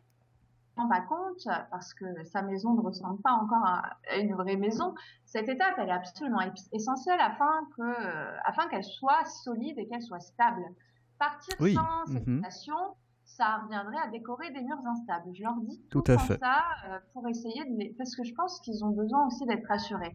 rend 0.76 0.88
pas 0.88 1.00
compte 1.00 1.48
parce 1.70 1.94
que 1.94 2.04
sa 2.24 2.42
maison 2.42 2.74
ne 2.74 2.82
ressemble 2.82 3.20
pas 3.22 3.32
encore 3.32 3.64
à 3.64 3.96
une 4.18 4.34
vraie 4.34 4.56
maison. 4.56 4.94
Cette 5.24 5.48
étape, 5.48 5.74
elle 5.78 5.88
est 5.88 5.92
absolument 5.92 6.40
essentielle 6.72 7.20
afin 7.20 7.66
que, 7.76 8.38
afin 8.44 8.68
qu'elle 8.68 8.84
soit 8.84 9.24
solide 9.24 9.78
et 9.78 9.86
qu'elle 9.88 10.02
soit 10.02 10.20
stable. 10.20 10.62
Partir 11.18 11.54
sans 11.58 12.06
cette 12.12 12.26
mhm. 12.26 12.44
ça 13.24 13.60
reviendrait 13.64 13.98
à 14.04 14.08
décorer 14.08 14.50
des 14.50 14.60
murs 14.60 14.86
instables. 14.86 15.30
Je 15.34 15.42
leur 15.42 15.56
dis 15.60 15.80
tout, 15.90 16.04
à 16.06 16.18
fait. 16.18 16.38
ça 16.38 16.62
euh, 16.88 16.98
pour 17.14 17.26
essayer 17.26 17.64
de 17.64 17.78
les, 17.78 17.94
parce 17.96 18.14
que 18.14 18.22
je 18.22 18.34
pense 18.34 18.60
qu'ils 18.60 18.84
ont 18.84 18.90
besoin 18.90 19.26
aussi 19.26 19.46
d'être 19.46 19.66
rassurés. 19.66 20.14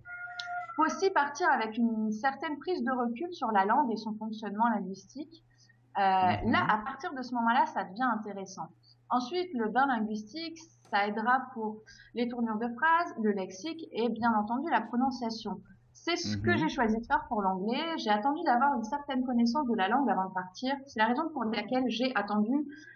Faut 0.75 0.86
aussi 0.86 1.10
partir 1.10 1.49
avec 1.49 1.77
une 1.77 2.12
certaine 2.12 2.57
prise 2.60 2.84
de 2.84 2.91
recul 2.91 3.34
sur 3.34 3.51
la 3.51 3.65
langue 3.65 3.91
et 3.91 3.97
son 3.97 4.13
fonctionnement 4.13 4.67
linguistique 4.69 5.43
euh, 5.97 6.01
mhm. 6.01 6.51
Là, 6.51 6.65
à 6.69 6.77
partir 6.79 7.13
de 7.13 7.21
ce 7.21 7.34
moment-là, 7.36 7.65
ça 7.65 7.84
devient 7.84 8.07
intéressant. 8.17 8.67
Ensuite, 9.10 9.53
le 9.53 9.69
bain 9.69 9.86
linguistique, 9.88 10.57
ça 10.89 11.07
aidera 11.07 11.41
pour 11.53 11.81
les 12.13 12.27
tournures 12.29 12.57
de 12.57 12.67
phrases, 12.75 13.13
le 13.21 13.31
lexique 13.31 13.86
et 13.91 14.10
bien 14.10 14.34
entendu 14.34 14.69
la 14.69 14.81
prononciation. 14.81 15.60
C'est 15.93 16.15
ce 16.15 16.38
que 16.38 16.51
mhm. 16.51 16.57
j'ai 16.57 16.69
choisi 16.69 16.97
de 16.97 17.05
faire 17.05 17.25
pour 17.27 17.41
l'anglais. 17.41 17.97
J'ai 17.97 18.10
attendu 18.10 18.41
d'avoir 18.45 18.73
une 18.75 18.84
certaine 18.84 19.25
connaissance 19.25 19.67
de 19.67 19.75
la 19.75 19.89
langue 19.89 20.10
avant 20.10 20.29
de 20.29 20.34
partir. 20.34 20.73
C'est 20.88 20.99
la 20.99 21.07
raison 21.07 21.29
pour 21.34 21.43
laquelle 21.43 21.84
j'ai 21.89 22.15
attendu 22.15 22.53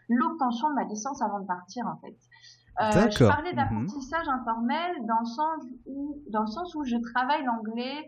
l'obtention 0.08 0.70
de 0.70 0.76
ma 0.76 0.86
licence 0.86 1.22
avant 1.22 1.42
de 1.42 1.46
partir, 1.46 1.86
en 1.88 1.98
fait. 1.98 2.16
Euh, 2.82 3.10
je 3.10 3.26
parlais 3.26 3.52
mhm. 3.52 3.56
d'apprentissage 3.56 4.28
informel 4.28 5.06
dans 5.06 5.20
le 5.20 5.26
sens 5.26 5.64
où, 5.86 6.22
dans 6.30 6.42
le 6.42 6.48
sens 6.48 6.76
où 6.76 6.84
je 6.84 6.98
travaille 6.98 7.44
l'anglais 7.46 8.08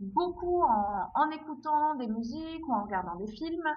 beaucoup 0.00 0.62
en, 0.62 1.10
en, 1.14 1.30
écoutant 1.30 1.94
des 1.96 2.06
musiques 2.06 2.66
ou 2.66 2.72
en 2.72 2.84
regardant 2.84 3.16
des 3.16 3.30
films. 3.30 3.68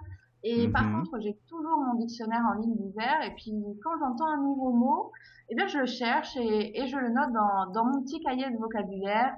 Et 0.44 0.70
par 0.70 0.84
mhm. 0.84 1.04
contre, 1.04 1.20
j'ai 1.20 1.38
toujours 1.48 1.78
mon 1.78 1.96
dictionnaire 1.96 2.44
en 2.50 2.60
ligne 2.60 2.76
d'hiver. 2.76 3.22
Et 3.24 3.34
puis, 3.36 3.54
quand 3.84 3.91
j'entends 4.00 4.28
un 4.28 4.41
nouveau 4.41 4.72
mot, 4.72 5.12
eh 5.50 5.56
bien, 5.56 5.67
je 5.67 5.80
le 5.80 5.86
cherche 5.86 6.36
et, 6.38 6.80
et 6.82 6.88
je 6.88 6.98
le 6.98 7.10
note 7.10 7.32
dans, 7.34 7.72
dans, 7.72 7.86
mon 7.86 8.02
petit 8.04 8.20
cahier 8.22 8.50
de 8.50 8.58
vocabulaire. 8.58 9.36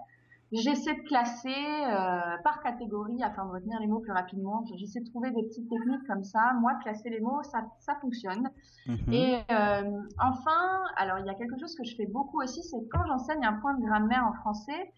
J'essaie 0.54 0.94
de 0.94 1.02
classer 1.08 1.50
euh, 1.50 2.38
par 2.44 2.62
catégorie 2.62 3.22
afin 3.24 3.46
de 3.46 3.52
retenir 3.52 3.80
les 3.80 3.88
mots 3.88 4.00
plus 4.00 4.12
rapidement. 4.12 4.64
J'essaie 4.76 5.00
de 5.00 5.10
trouver 5.10 5.32
des 5.32 5.44
petites 5.44 5.68
techniques 5.70 6.06
comme 6.08 6.24
ça. 6.24 6.54
Moi, 6.62 6.74
classer 6.84 7.10
les 7.10 7.20
mots, 7.20 7.42
ça, 7.44 7.66
ça 7.80 7.96
fonctionne. 8.02 8.50
Mhm. 8.88 9.14
Et 9.14 9.36
euh, 9.52 10.02
enfin, 10.20 10.84
alors 10.98 11.20
il 11.20 11.26
y 11.26 11.30
a 11.30 11.34
quelque 11.34 11.60
chose 11.60 11.76
que 11.76 11.84
je 11.84 11.96
fais 11.96 12.06
beaucoup 12.06 12.42
aussi, 12.42 12.62
c'est 12.64 12.88
quand 12.92 13.04
j'enseigne 13.08 13.44
un 13.44 13.54
point 13.54 13.74
de 13.74 13.84
grammaire 13.84 14.26
en 14.28 14.34
français, 14.34 14.94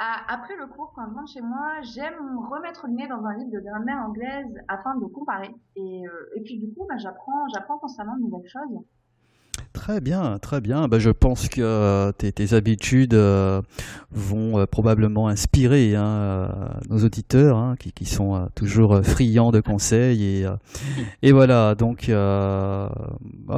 après 0.00 0.56
le 0.56 0.66
cours, 0.66 0.92
quand 0.94 1.08
je 1.08 1.14
rentre 1.14 1.32
chez 1.32 1.40
moi, 1.40 1.80
j'aime 1.82 2.38
remettre 2.50 2.86
le 2.86 2.94
nez 2.94 3.08
dans 3.08 3.24
un 3.24 3.36
livre 3.36 3.50
de 3.50 3.60
grammaire 3.60 4.04
anglaise 4.06 4.54
afin 4.68 4.94
de 4.96 5.04
comparer. 5.06 5.54
Et, 5.74 6.06
euh, 6.06 6.36
et 6.36 6.42
puis 6.42 6.58
du 6.58 6.72
coup, 6.72 6.86
bah, 6.88 6.96
j'apprends, 6.98 7.48
j'apprends 7.52 7.78
constamment 7.78 8.16
de 8.16 8.22
nouvelles 8.22 8.48
choses. 8.48 8.84
Très 9.88 10.02
bien, 10.02 10.38
très 10.38 10.60
bien. 10.60 10.86
Bah, 10.86 10.98
je 10.98 11.08
pense 11.08 11.48
que 11.48 11.62
euh, 11.62 12.12
tes, 12.12 12.52
habitudes 12.52 13.14
euh, 13.14 13.62
vont 14.10 14.66
probablement 14.66 15.28
inspirer 15.28 15.94
hein, 15.96 16.50
nos 16.90 17.06
auditeurs 17.06 17.56
hein, 17.56 17.74
qui, 17.80 17.92
qui, 17.92 18.04
sont 18.04 18.50
toujours 18.54 19.02
friands 19.02 19.50
de 19.50 19.60
conseils. 19.60 20.42
Et, 20.42 20.46
et 21.22 21.32
voilà, 21.32 21.74
donc 21.74 22.10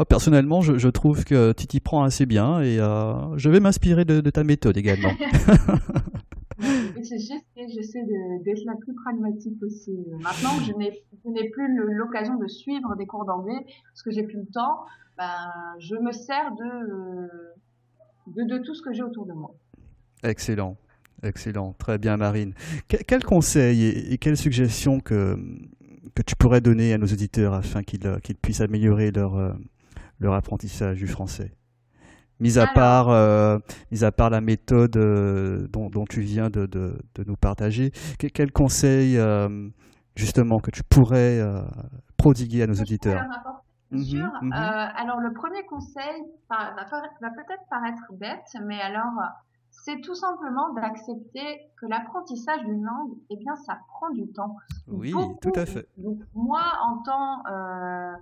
personnellement, 0.08 0.60
je, 0.60 0.78
je, 0.78 0.88
trouve 0.88 1.24
que 1.24 1.50
tu 1.50 1.66
t'y 1.66 1.80
prends 1.80 2.04
assez 2.04 2.26
bien 2.26 2.60
et 2.60 2.76
je 2.76 3.48
vais 3.48 3.58
m'inspirer 3.58 4.04
de, 4.04 4.20
de 4.20 4.30
ta 4.30 4.44
méthode 4.44 4.76
également. 4.76 5.10
J'essaie 7.02 8.04
d'être 8.44 8.64
la 8.64 8.76
plus 8.76 8.94
pragmatique 8.94 9.62
aussi. 9.62 9.96
Maintenant 10.20 10.50
que 10.58 10.64
je 10.64 10.72
n'ai 11.30 11.50
plus 11.50 11.76
l'occasion 11.76 12.36
de 12.36 12.46
suivre 12.46 12.94
des 12.96 13.06
cours 13.06 13.24
d'anglais, 13.24 13.64
parce 13.92 14.02
que 14.02 14.10
j'ai 14.10 14.22
plus 14.22 14.38
le 14.38 14.46
temps, 14.52 14.84
ben, 15.20 15.52
je 15.78 15.96
me 15.96 16.12
sers 16.12 16.50
de, 16.52 18.42
de, 18.42 18.59
tout 18.64 18.74
ce 18.74 18.80
que 18.80 18.94
j'ai 18.94 19.02
autour 19.02 19.26
de 19.26 19.35
moi. 19.35 19.54
Excellent. 20.22 20.78
Excellent, 21.22 21.74
très 21.74 21.98
bien 21.98 22.16
Marine. 22.16 22.54
quel 22.88 23.22
conseil 23.22 23.85
et, 23.85 24.16
quelles 24.16 24.38
suggestions 24.38 25.00
que, 25.00 25.38
que 26.14 26.22
tu 26.22 26.35
pourrais 26.37 26.62
donner 26.62 26.94
à 26.94 26.98
nos 26.98 27.06
auditeurs 27.06 27.52
afin 27.52 27.83
qu'ils 27.83 28.00
puissent 28.40 28.62
améliorer 28.62 29.11
leur, 29.11 29.37
euh, 29.37 29.52
leur 30.18 30.33
apprentissage 30.33 30.96
du 30.96 31.06
français? 31.06 31.52
Mis 32.38 32.59
à, 32.59 32.66
part, 32.68 33.11
euh, 33.11 33.59
mis 33.92 34.02
à 34.02 34.12
part 34.12 34.30
la 34.30 34.40
méthode 34.40 34.96
euh, 34.96 35.68
dont, 35.68 35.90
dont, 35.90 36.06
tu 36.06 36.22
viens 36.22 36.48
de, 36.48 36.64
de, 36.64 36.98
de 37.14 37.24
nous 37.24 37.37
partager, 37.37 37.92
quel, 38.18 38.33
quel 38.33 38.50
conseil 38.50 39.18
euh, 39.18 39.68
justement 40.16 40.61
que 40.61 40.70
tu 40.70 40.83
pourrais 40.83 41.38
euh, 41.38 41.61
prodiguer 42.16 42.62
à 42.62 42.66
nos 42.66 42.80
auditeurs? 42.80 43.22
Bien 43.90 44.33
mhm, 44.40 44.48
mhm. 44.48 44.53
alors 44.53 45.18
le 45.18 45.33
premier 45.33 45.64
conseil 45.66 46.22
va, 46.48 46.74
va 46.76 47.31
peut-être 47.31 47.64
paraître 47.68 48.12
bête, 48.12 48.46
mais 48.64 48.81
alors 48.81 49.20
c'est 49.70 50.00
tout 50.00 50.14
simplement 50.14 50.72
d'accepter 50.74 51.70
que 51.76 51.87
l'apprentissage 51.87 52.62
d'une 52.64 52.85
langue, 52.85 53.12
eh 53.31 53.37
bien, 53.37 53.57
ça 53.57 53.79
prend 53.88 54.11
du 54.11 54.31
temps. 54.33 54.57
Oui, 54.88 55.12
tout 55.40 55.53
à 55.55 55.64
fait. 55.64 55.88
Donc, 55.96 56.18
moi, 56.35 56.62
en 56.83 56.98
tant 57.03 57.46
euh, 57.46 58.12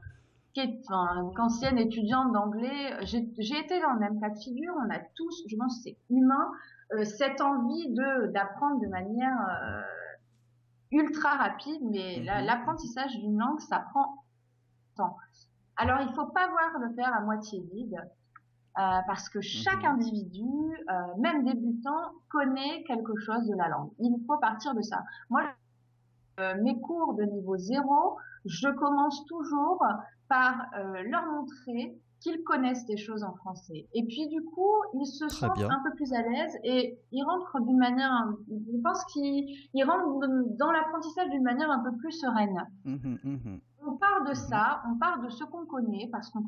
qu'ancienne 1.35 1.79
étudiante 1.79 2.33
d'anglais, 2.33 2.97
j'ai 3.05 3.59
été 3.59 3.81
dans 3.81 3.93
le 3.93 3.99
même 3.99 4.21
cas 4.21 4.31
de 4.31 4.39
figure. 4.39 4.75
On 4.79 4.91
a 4.91 4.99
tous, 5.15 5.43
je 5.49 5.57
pense, 5.57 5.81
c'est 5.83 5.97
humain, 6.11 6.51
euh, 6.93 7.05
cette 7.05 7.41
envie 7.41 7.89
de 7.91 8.27
d'apprendre 8.33 8.81
de 8.81 8.87
manière 8.87 9.37
euh, 9.49 9.83
ultra 10.93 11.31
rapide, 11.31 11.81
mais 11.83 12.19
mhm. 12.21 12.47
l'apprentissage 12.47 13.19
d'une 13.19 13.39
langue, 13.39 13.61
ça 13.61 13.81
prend 13.91 14.25
temps. 14.97 15.17
Alors, 15.79 16.01
il 16.01 16.13
faut 16.15 16.27
pas 16.27 16.49
voir 16.49 16.79
le 16.81 16.95
faire 16.95 17.15
à 17.15 17.21
moitié 17.21 17.61
vide. 17.73 17.99
Euh, 18.79 19.01
parce 19.09 19.29
que 19.29 19.41
chaque 19.41 19.83
mhm. 19.83 19.95
individu, 19.95 20.45
euh, 20.45 21.17
même 21.19 21.45
débutant, 21.45 22.13
connaît 22.29 22.85
quelque 22.85 23.17
chose 23.17 23.45
de 23.49 23.57
la 23.57 23.67
langue. 23.69 23.91
Il 23.99 24.15
faut 24.25 24.39
partir 24.39 24.73
de 24.75 24.83
ça. 24.83 25.03
Moi, 25.31 25.43
euh, 26.39 26.55
mes 26.63 26.81
cours 26.81 27.15
de 27.15 27.25
niveau 27.25 27.57
zéro, 27.57 28.19
je 28.45 28.69
commence 28.69 29.25
toujours 29.27 29.85
par 30.29 30.71
leur 31.05 31.27
montrer 31.27 31.99
qu'ils 32.21 32.43
connaissent 32.43 32.85
des 32.87 32.97
choses 32.97 33.23
en 33.23 33.35
français. 33.35 33.87
Et 33.95 34.05
puis 34.05 34.29
du 34.29 34.43
coup, 34.43 34.73
ils 34.95 35.07
se 35.07 35.29
sentent 35.29 35.61
un 35.61 35.83
peu 35.85 35.95
plus 35.97 36.13
à 36.13 36.23
l'aise 36.23 36.59
et 36.65 36.99
ils 37.13 37.23
rentrent 37.23 37.61
d'une 37.61 37.79
manière, 37.79 38.13
je 38.49 38.81
pense 38.83 39.05
qu'ils 39.07 39.85
rentrent 39.85 40.27
dans 40.59 40.71
l'apprentissage 40.71 41.31
d'une 41.31 41.43
manière 41.43 41.71
un 41.71 41.83
peu 41.83 41.97
plus 41.97 42.13
sereine. 42.13 42.67
Mmh 42.85 43.17
mmh 43.25 43.59
on 43.87 43.97
part 43.97 44.25
de 44.25 44.33
mmh 44.33 44.35
ça, 44.35 44.83
on 44.91 44.99
part 44.99 45.21
de 45.21 45.29
ce 45.29 45.45
qu'on 45.45 45.65
connaît 45.65 46.09
parce 46.11 46.31
qu'on 46.31 46.45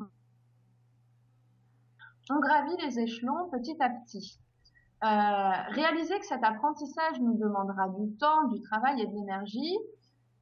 on 2.29 2.39
gravit 2.39 2.75
les 2.85 2.99
échelons 2.99 3.49
petit 3.51 3.75
à 3.81 3.89
petit. 3.89 4.39
Euh, 5.03 5.73
réaliser 5.73 6.19
que 6.19 6.25
cet 6.25 6.43
apprentissage 6.43 7.19
nous 7.19 7.33
demandera 7.37 7.89
du 7.89 8.15
temps, 8.17 8.47
du 8.49 8.61
travail 8.61 9.01
et 9.01 9.07
de 9.07 9.13
l'énergie. 9.13 9.77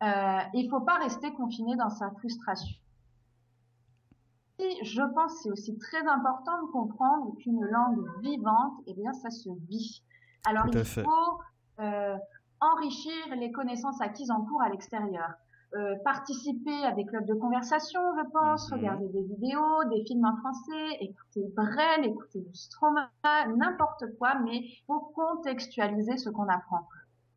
Euh, 0.03 0.39
il 0.53 0.69
faut 0.69 0.81
pas 0.81 0.97
rester 0.97 1.31
confiné 1.33 1.75
dans 1.77 1.89
sa 1.89 2.09
frustration 2.11 2.75
je 4.83 5.01
pense 5.13 5.41
c'est 5.41 5.51
aussi 5.51 5.77
très 5.77 6.05
important 6.07 6.61
de 6.61 6.71
comprendre 6.71 7.35
qu'une 7.37 7.63
langue 7.65 8.05
vivante, 8.21 8.73
eh 8.87 8.93
bien, 8.93 9.13
ça 9.13 9.29
se 9.29 9.49
vit. 9.67 10.03
Alors, 10.45 10.65
il 10.67 10.85
faut 10.85 11.39
euh, 11.79 12.17
enrichir 12.59 13.35
les 13.37 13.51
connaissances 13.51 14.01
acquises 14.01 14.31
en 14.31 14.41
cours 14.41 14.61
à 14.61 14.69
l'extérieur. 14.69 15.29
Euh, 15.75 15.95
participer 16.03 16.83
à 16.83 16.93
des 16.93 17.05
clubs 17.05 17.27
de 17.27 17.35
conversation, 17.35 18.01
je 18.17 18.27
pense, 18.31 18.71
mhm. 18.71 18.77
regarder 18.79 19.07
des 19.09 19.21
vidéos, 19.21 19.83
des 19.91 20.03
films 20.03 20.25
en 20.25 20.35
français, 20.37 20.97
écouter 20.99 21.53
Brel, 21.55 22.05
écouter 22.05 22.39
du 22.39 22.55
Stromae, 22.55 23.07
n'importe 23.55 24.03
quoi, 24.17 24.33
mais 24.43 24.57
il 24.57 24.83
faut 24.87 25.11
contextualiser 25.15 26.17
ce 26.17 26.31
qu'on 26.31 26.47
apprend. 26.47 26.87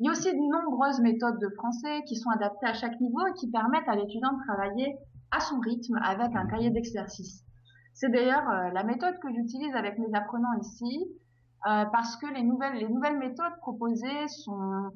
Il 0.01 0.07
y 0.07 0.09
a 0.09 0.13
aussi 0.13 0.33
de 0.33 0.39
nombreuses 0.39 1.01
méthodes 1.01 1.39
de 1.41 1.49
français 1.51 2.03
qui 2.09 2.17
sont 2.17 2.31
adaptées 2.31 2.67
à 2.67 2.73
chaque 2.73 2.99
niveau 3.01 3.27
et 3.27 3.35
qui 3.35 3.51
permettent 3.51 3.89
à 3.89 3.95
l'étudiant 3.95 4.33
de 4.33 4.43
travailler 4.45 4.97
à 5.33 5.41
son 5.41 5.59
rythme 5.61 5.99
avec 6.03 6.35
un 6.37 6.47
cahier 6.47 6.71
d'exercice. 6.71 7.45
C'est 7.95 8.11
d'ailleurs 8.11 8.49
euh, 8.49 8.71
la 8.71 8.85
méthode 8.85 9.19
que 9.19 9.29
j'utilise 9.33 9.75
avec 9.75 9.99
mes 9.99 10.15
apprenants 10.15 10.55
ici, 10.61 11.05
euh, 11.67 11.85
parce 11.87 12.17
que 12.17 12.27
les 12.27 12.43
nouvelles, 12.43 12.77
les 12.77 12.89
nouvelles 12.89 13.19
méthodes 13.19 13.57
proposées 13.61 14.29
sont 14.29 14.91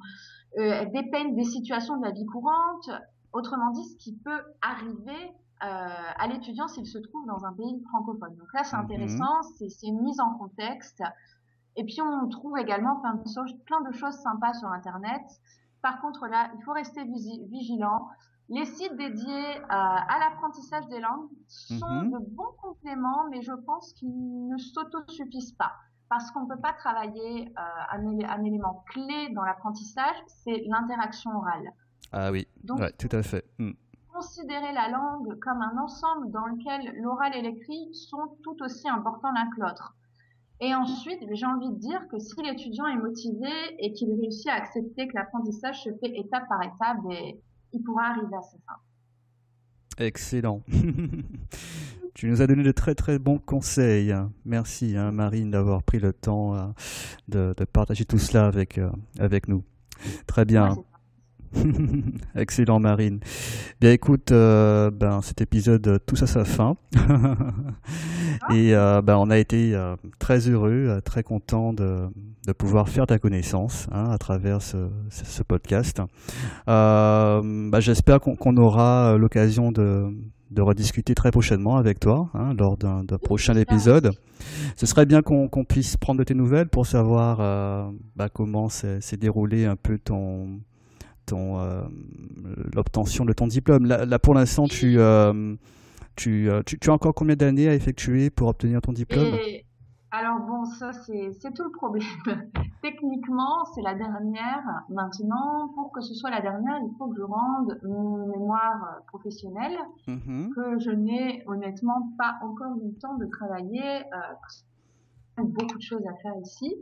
euh, 0.59 0.85
dépeignent 0.87 1.35
des 1.35 1.45
situations 1.45 1.99
de 1.99 2.05
la 2.07 2.13
vie 2.13 2.25
courante, 2.25 2.91
autrement 3.33 3.71
dit, 3.71 3.85
ce 3.85 3.97
qui 3.97 4.17
peut 4.17 4.41
arriver 4.63 5.33
euh, 5.63 5.67
à 5.67 6.27
l'étudiant 6.29 6.67
s'il 6.67 6.87
se 6.87 6.99
trouve 6.99 7.27
dans 7.27 7.45
un 7.45 7.53
pays 7.53 7.83
francophone. 7.91 8.35
Donc 8.37 8.53
là, 8.55 8.65
c'est 8.65 8.77
mhm. 8.77 8.85
intéressant, 8.85 9.43
c'est 9.59 9.87
une 9.87 10.03
mise 10.03 10.19
en 10.19 10.35
contexte. 10.39 11.03
Et 11.77 11.85
puis, 11.85 12.01
on 12.01 12.29
trouve 12.29 12.59
également 12.59 12.97
plein 13.01 13.15
de, 13.15 13.63
plein 13.65 13.81
de 13.83 13.93
choses 13.93 14.17
sympas 14.17 14.55
sur 14.55 14.69
Internet. 14.69 15.23
Par 15.83 16.01
contre, 16.01 16.27
là, 16.27 16.51
il 16.57 16.63
faut 16.65 16.73
rester 16.73 17.05
vigilant. 17.05 18.09
Les 18.49 18.65
sites 18.65 18.97
dédiés 18.97 19.61
à 19.69 20.19
l'apprentissage 20.21 20.87
des 20.89 21.01
langues 21.01 21.29
sont 21.49 21.89
mhm. 21.89 22.13
de 22.13 22.19
bons 22.19 22.55
compléments, 22.63 23.29
mais 23.31 23.43
je 23.43 23.53
pense 23.53 23.93
qu'ils 23.95 24.49
ne 24.49 24.57
s'autosuffisent 24.57 25.53
pas 25.53 25.73
parce 26.09 26.31
qu'on 26.31 26.43
ne 26.43 26.49
peut 26.49 26.61
pas 26.61 26.73
travailler 26.73 27.49
euh, 27.49 28.29
un, 28.29 28.45
élément 28.45 28.85
clé 28.89 29.31
dans 29.35 29.43
l'apprentissage, 29.43 30.17
c'est 30.27 30.63
l'interaction 30.67 31.31
orale. 31.37 31.73
Ah 32.13 32.31
oui, 32.31 32.47
Donc, 32.63 32.81
tout 32.99 33.09
à 33.13 33.23
fait. 33.23 33.45
Hmm. 33.59 33.73
Considérer 34.13 34.73
la 34.73 34.89
langue 34.89 35.39
comme 35.41 35.61
un 35.61 35.77
ensemble 35.83 36.31
dans 36.31 36.47
lequel 36.47 36.95
l'oral 37.01 37.35
et 37.35 37.43
l'écrit 37.43 37.93
sont 37.93 38.39
tout 38.43 38.57
aussi 38.63 38.89
importants 38.89 39.33
l'un 39.33 39.51
que 39.51 39.61
l'autre. 39.61 39.95
Et 40.61 40.75
ensuite, 40.75 41.21
j'ai 41.33 41.45
envie 41.45 41.69
de 41.69 41.79
dire 41.79 42.09
que 42.09 42.19
si 42.19 42.41
l'étudiant 42.41 42.87
est 42.87 42.97
motivé 42.97 43.51
et 43.79 43.93
qu'il 43.93 44.09
réussit 44.19 44.49
à 44.49 44.55
accepter 44.55 45.07
que 45.07 45.15
l'apprentissage 45.15 45.83
se 45.83 45.91
fait 46.01 46.17
étape 46.17 46.49
par 46.49 46.63
étape, 46.63 46.97
et 47.11 47.39
pourra 47.83 48.11
arriver 48.11 48.37
à 48.37 48.43
ses 48.43 48.59
fins. 48.67 48.81
Excellent. 49.99 50.63
tu 52.15 52.29
nous 52.29 52.43
as 52.43 52.47
donné 52.47 52.63
de 52.63 52.73
très 52.73 52.95
très 52.95 53.19
bons 53.19 53.39
conseils. 53.39 54.15
Merci 54.45 54.97
hein, 54.97 55.13
Marine 55.13 55.51
d'avoir 55.51 55.83
pris 55.83 55.99
le 55.99 56.13
temps 56.13 56.55
euh, 56.55 56.67
de, 57.29 57.65
partager 57.65 58.05
tout 58.05 58.19
cela 58.19 58.47
avec, 58.47 58.79
euh, 58.79 58.91
avec 59.19 59.49
nous. 59.49 59.65
Très 60.27 60.45
bien. 60.45 60.77
Excellent 62.35 62.81
Marine. 62.81 63.21
Bien 63.81 63.93
écoute, 63.93 64.33
euh, 64.33 64.91
ben, 64.91 65.21
cet 65.23 65.41
épisode 65.41 66.01
tout 66.07 66.17
à 66.21 66.27
sa 66.27 66.45
fin. 66.45 66.77
Et 68.53 68.73
ben, 68.73 69.17
on 69.17 69.31
a 69.31 69.39
été 69.39 69.75
très 70.19 70.49
heureux, 70.49 71.01
très 71.05 71.23
content 71.23 71.73
de, 71.73 72.09
de, 72.47 72.53
pouvoir 72.53 72.89
faire 72.89 73.07
ta 73.07 73.19
connaissance 73.19 73.89
hein, 73.91 74.11
à 74.11 74.19
travers 74.19 74.63
ce, 74.63 74.89
ce 75.11 75.43
podcast. 75.43 76.01
Ben, 76.67 77.81
j'espère 77.81 78.21
qu'on 78.21 78.57
aura 78.57 79.17
l'occasion 79.17 79.73
de, 79.73 80.13
de 80.51 80.63
rediscuter 80.63 81.15
très 81.15 81.31
prochainement 81.31 81.77
avec 81.77 81.99
toi 81.99 82.31
hein, 82.35 82.55
lors 82.59 82.77
d'un 82.77 83.05
prochain 83.23 83.57
épisode. 83.57 84.13
Ce 84.77 84.87
serait 84.87 85.07
bien 85.07 85.23
qu'on 85.23 85.65
puisse 85.65 85.97
prendre 85.97 86.19
de 86.19 86.25
tes 86.25 86.35
nouvelles 86.35 86.69
pour 86.69 86.87
savoir 86.87 87.39
euh, 87.41 87.91
bah, 88.15 88.29
comment 88.29 88.69
s'est 88.69 89.01
déroulé 89.19 89.65
un 89.65 89.77
peu 89.77 89.99
ton, 89.99 90.61
ton 91.27 91.59
euh, 91.61 91.83
l'obtention 92.75 93.25
de 93.25 93.33
ton 93.33 93.47
diplôme. 93.47 93.87
Là, 93.87 94.19
pour 94.19 94.35
l'instant, 94.35 94.67
tu, 94.67 94.99
euh, 94.99 95.55
tu, 96.15 96.49
tu, 96.65 96.79
tu, 96.79 96.91
as 96.91 96.93
encore 96.93 97.15
combien 97.15 97.37
d'années 97.37 97.69
à 97.69 97.75
effectuer 97.75 98.31
pour 98.31 98.49
obtenir 98.49 98.81
ton 98.81 98.93
diplôme? 98.93 99.35
Alors 100.13 100.39
bon, 100.41 100.65
ça 100.65 100.93
c'est 100.93 101.53
tout 101.55 101.65
le 101.65 101.73
problème. 101.73 102.07
Techniquement, 102.83 103.65
c'est 103.75 103.83
la 103.83 103.95
dernière. 103.95 104.63
Maintenant, 104.89 105.69
pour 105.75 105.93
que 105.93 106.01
ce 106.01 106.15
soit 106.15 106.31
la 106.31 106.41
dernière, 106.41 106.79
il 106.83 106.97
faut 106.97 107.09
que 107.09 107.17
je 107.17 107.23
rende 107.23 107.79
mon 107.83 108.27
mémoire 108.29 109.01
professionnel 109.09 109.77
mm-hmm. 110.07 110.55
que 110.55 110.79
je 110.79 110.91
n'ai 110.91 111.43
honnêtement 111.47 112.13
pas 112.17 112.37
encore 112.43 112.77
eu 112.79 112.87
le 112.87 112.95
temps 112.95 113.17
de 113.17 113.27
travailler. 113.27 113.83
Euh, 113.83 115.43
beaucoup 115.43 115.77
de 115.77 115.83
choses 115.83 116.07
à 116.07 116.15
faire 116.23 116.35
ici. 116.43 116.75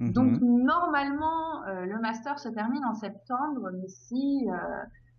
Donc 0.00 0.40
normalement, 0.42 1.64
euh, 1.68 1.86
le 1.86 1.98
master 2.00 2.38
se 2.38 2.48
termine 2.50 2.84
en 2.84 2.94
septembre, 2.94 3.70
mais 3.72 3.88
si 3.88 4.46
euh, 4.50 4.56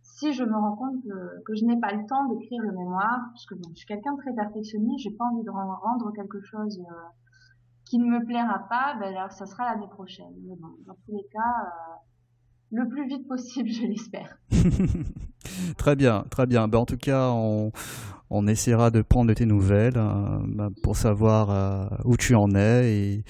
si 0.04 0.34
je 0.34 0.44
me 0.44 0.54
rends 0.54 0.76
compte 0.76 1.04
que, 1.04 1.44
que 1.46 1.56
je 1.56 1.66
n'ai 1.66 1.80
pas 1.80 1.94
le 1.94 2.06
temps 2.08 2.26
d'écrire 2.28 2.62
le 2.62 2.72
mémoire, 2.72 3.20
parce 3.34 3.46
que 3.46 3.56
bon, 3.56 3.70
je 3.72 3.80
suis 3.80 3.88
quelqu'un 3.88 4.14
de 4.14 4.18
très 4.22 4.34
perfectionniste, 4.34 5.04
j'ai 5.04 5.16
pas 5.16 5.26
envie 5.26 5.44
de 5.44 5.50
rendre 5.50 6.12
quelque 6.16 6.42
chose 6.42 6.80
euh, 6.80 6.94
qui 7.86 8.00
ne 8.00 8.06
me 8.06 8.26
plaira 8.26 8.68
pas, 8.70 8.96
ben 9.00 9.16
alors 9.16 9.32
ça 9.32 9.46
sera 9.46 9.66
l'année 9.66 9.88
prochaine. 9.90 10.34
Mais 10.48 10.56
bon, 10.56 10.70
dans 10.86 10.96
tous 11.06 11.12
les 11.12 11.26
cas, 11.32 11.40
euh, 11.40 11.96
le 12.72 12.88
plus 12.88 13.08
vite 13.08 13.28
possible, 13.28 13.70
je 13.72 13.86
l'espère. 13.86 14.38
très 15.78 15.96
bien, 15.96 16.26
très 16.30 16.46
bien. 16.46 16.68
Ben, 16.68 16.80
en 16.80 16.86
tout 16.86 16.98
cas, 16.98 17.30
on, 17.32 17.72
on 18.30 18.48
essaiera 18.48 18.92
de 18.92 19.02
prendre 19.02 19.30
de 19.30 19.34
tes 19.34 19.46
nouvelles 19.46 19.98
euh, 19.98 20.70
pour 20.84 20.98
savoir 20.98 21.50
euh, 21.50 21.88
où 22.06 22.18
tu 22.18 22.36
en 22.36 22.54
es 22.56 22.92
et, 22.92 23.24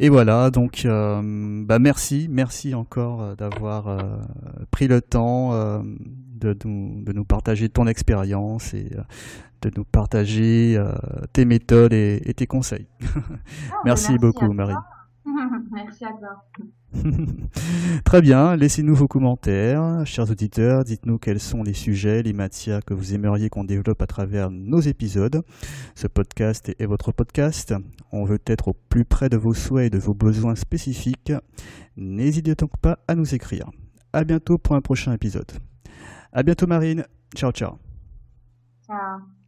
et 0.00 0.08
voilà. 0.08 0.50
Donc, 0.50 0.82
ben, 0.84 1.78
merci, 1.78 2.28
merci 2.30 2.74
encore 2.74 3.36
d'avoir 3.36 3.98
pris 4.70 4.88
le 4.88 5.00
temps 5.00 5.52
de, 5.52 6.56
nous, 6.64 7.02
de 7.02 7.12
nous 7.12 7.24
partager 7.24 7.68
ton 7.68 7.86
expérience 7.86 8.74
et 8.74 8.90
de 9.64 9.70
nous 9.76 9.84
partager 9.84 10.76
euh, 10.76 10.92
tes 11.32 11.44
méthodes 11.44 11.92
et, 11.92 12.34
tes 12.36 12.46
conseils. 12.46 12.86
Ah, 13.72 13.80
merci, 13.84 14.18
beaucoup, 14.18 14.52
Marie. 14.52 14.74
merci 15.72 16.04
à 16.04 16.12
toi. 16.12 16.44
Très 18.04 18.22
bien, 18.22 18.56
laissez-nous 18.56 18.94
vos 18.94 19.08
commentaires, 19.08 20.06
chers 20.06 20.30
auditeurs, 20.30 20.84
dites-nous 20.84 21.18
quels 21.18 21.40
sont 21.40 21.62
les 21.62 21.74
sujets, 21.74 22.22
les 22.22 22.32
matières 22.32 22.84
que 22.84 22.94
vous 22.94 23.14
aimeriez 23.14 23.48
qu'on 23.48 23.64
développe 23.64 24.02
à 24.02 24.06
travers 24.06 24.50
nos 24.50 24.80
épisodes. 24.80 25.42
Ce 25.94 26.06
podcast 26.06 26.72
est 26.78 26.86
votre 26.86 27.12
podcast, 27.12 27.74
on 28.12 28.24
veut 28.24 28.40
être 28.46 28.68
au 28.68 28.74
plus 28.74 29.04
près 29.04 29.28
de 29.28 29.36
vos 29.36 29.54
souhaits 29.54 29.86
et 29.86 29.90
de 29.90 29.98
vos 29.98 30.14
besoins 30.14 30.54
spécifiques. 30.54 31.32
N'hésitez 31.96 32.54
donc 32.54 32.76
pas 32.78 32.98
à 33.08 33.14
nous 33.14 33.34
écrire. 33.34 33.70
À 34.12 34.24
bientôt 34.24 34.58
pour 34.58 34.76
un 34.76 34.80
prochain 34.80 35.12
épisode. 35.12 35.50
À 36.32 36.42
bientôt 36.42 36.66
Marine, 36.66 37.04
ciao 37.34 37.52
ciao. 37.52 37.78
Ciao. 38.86 39.43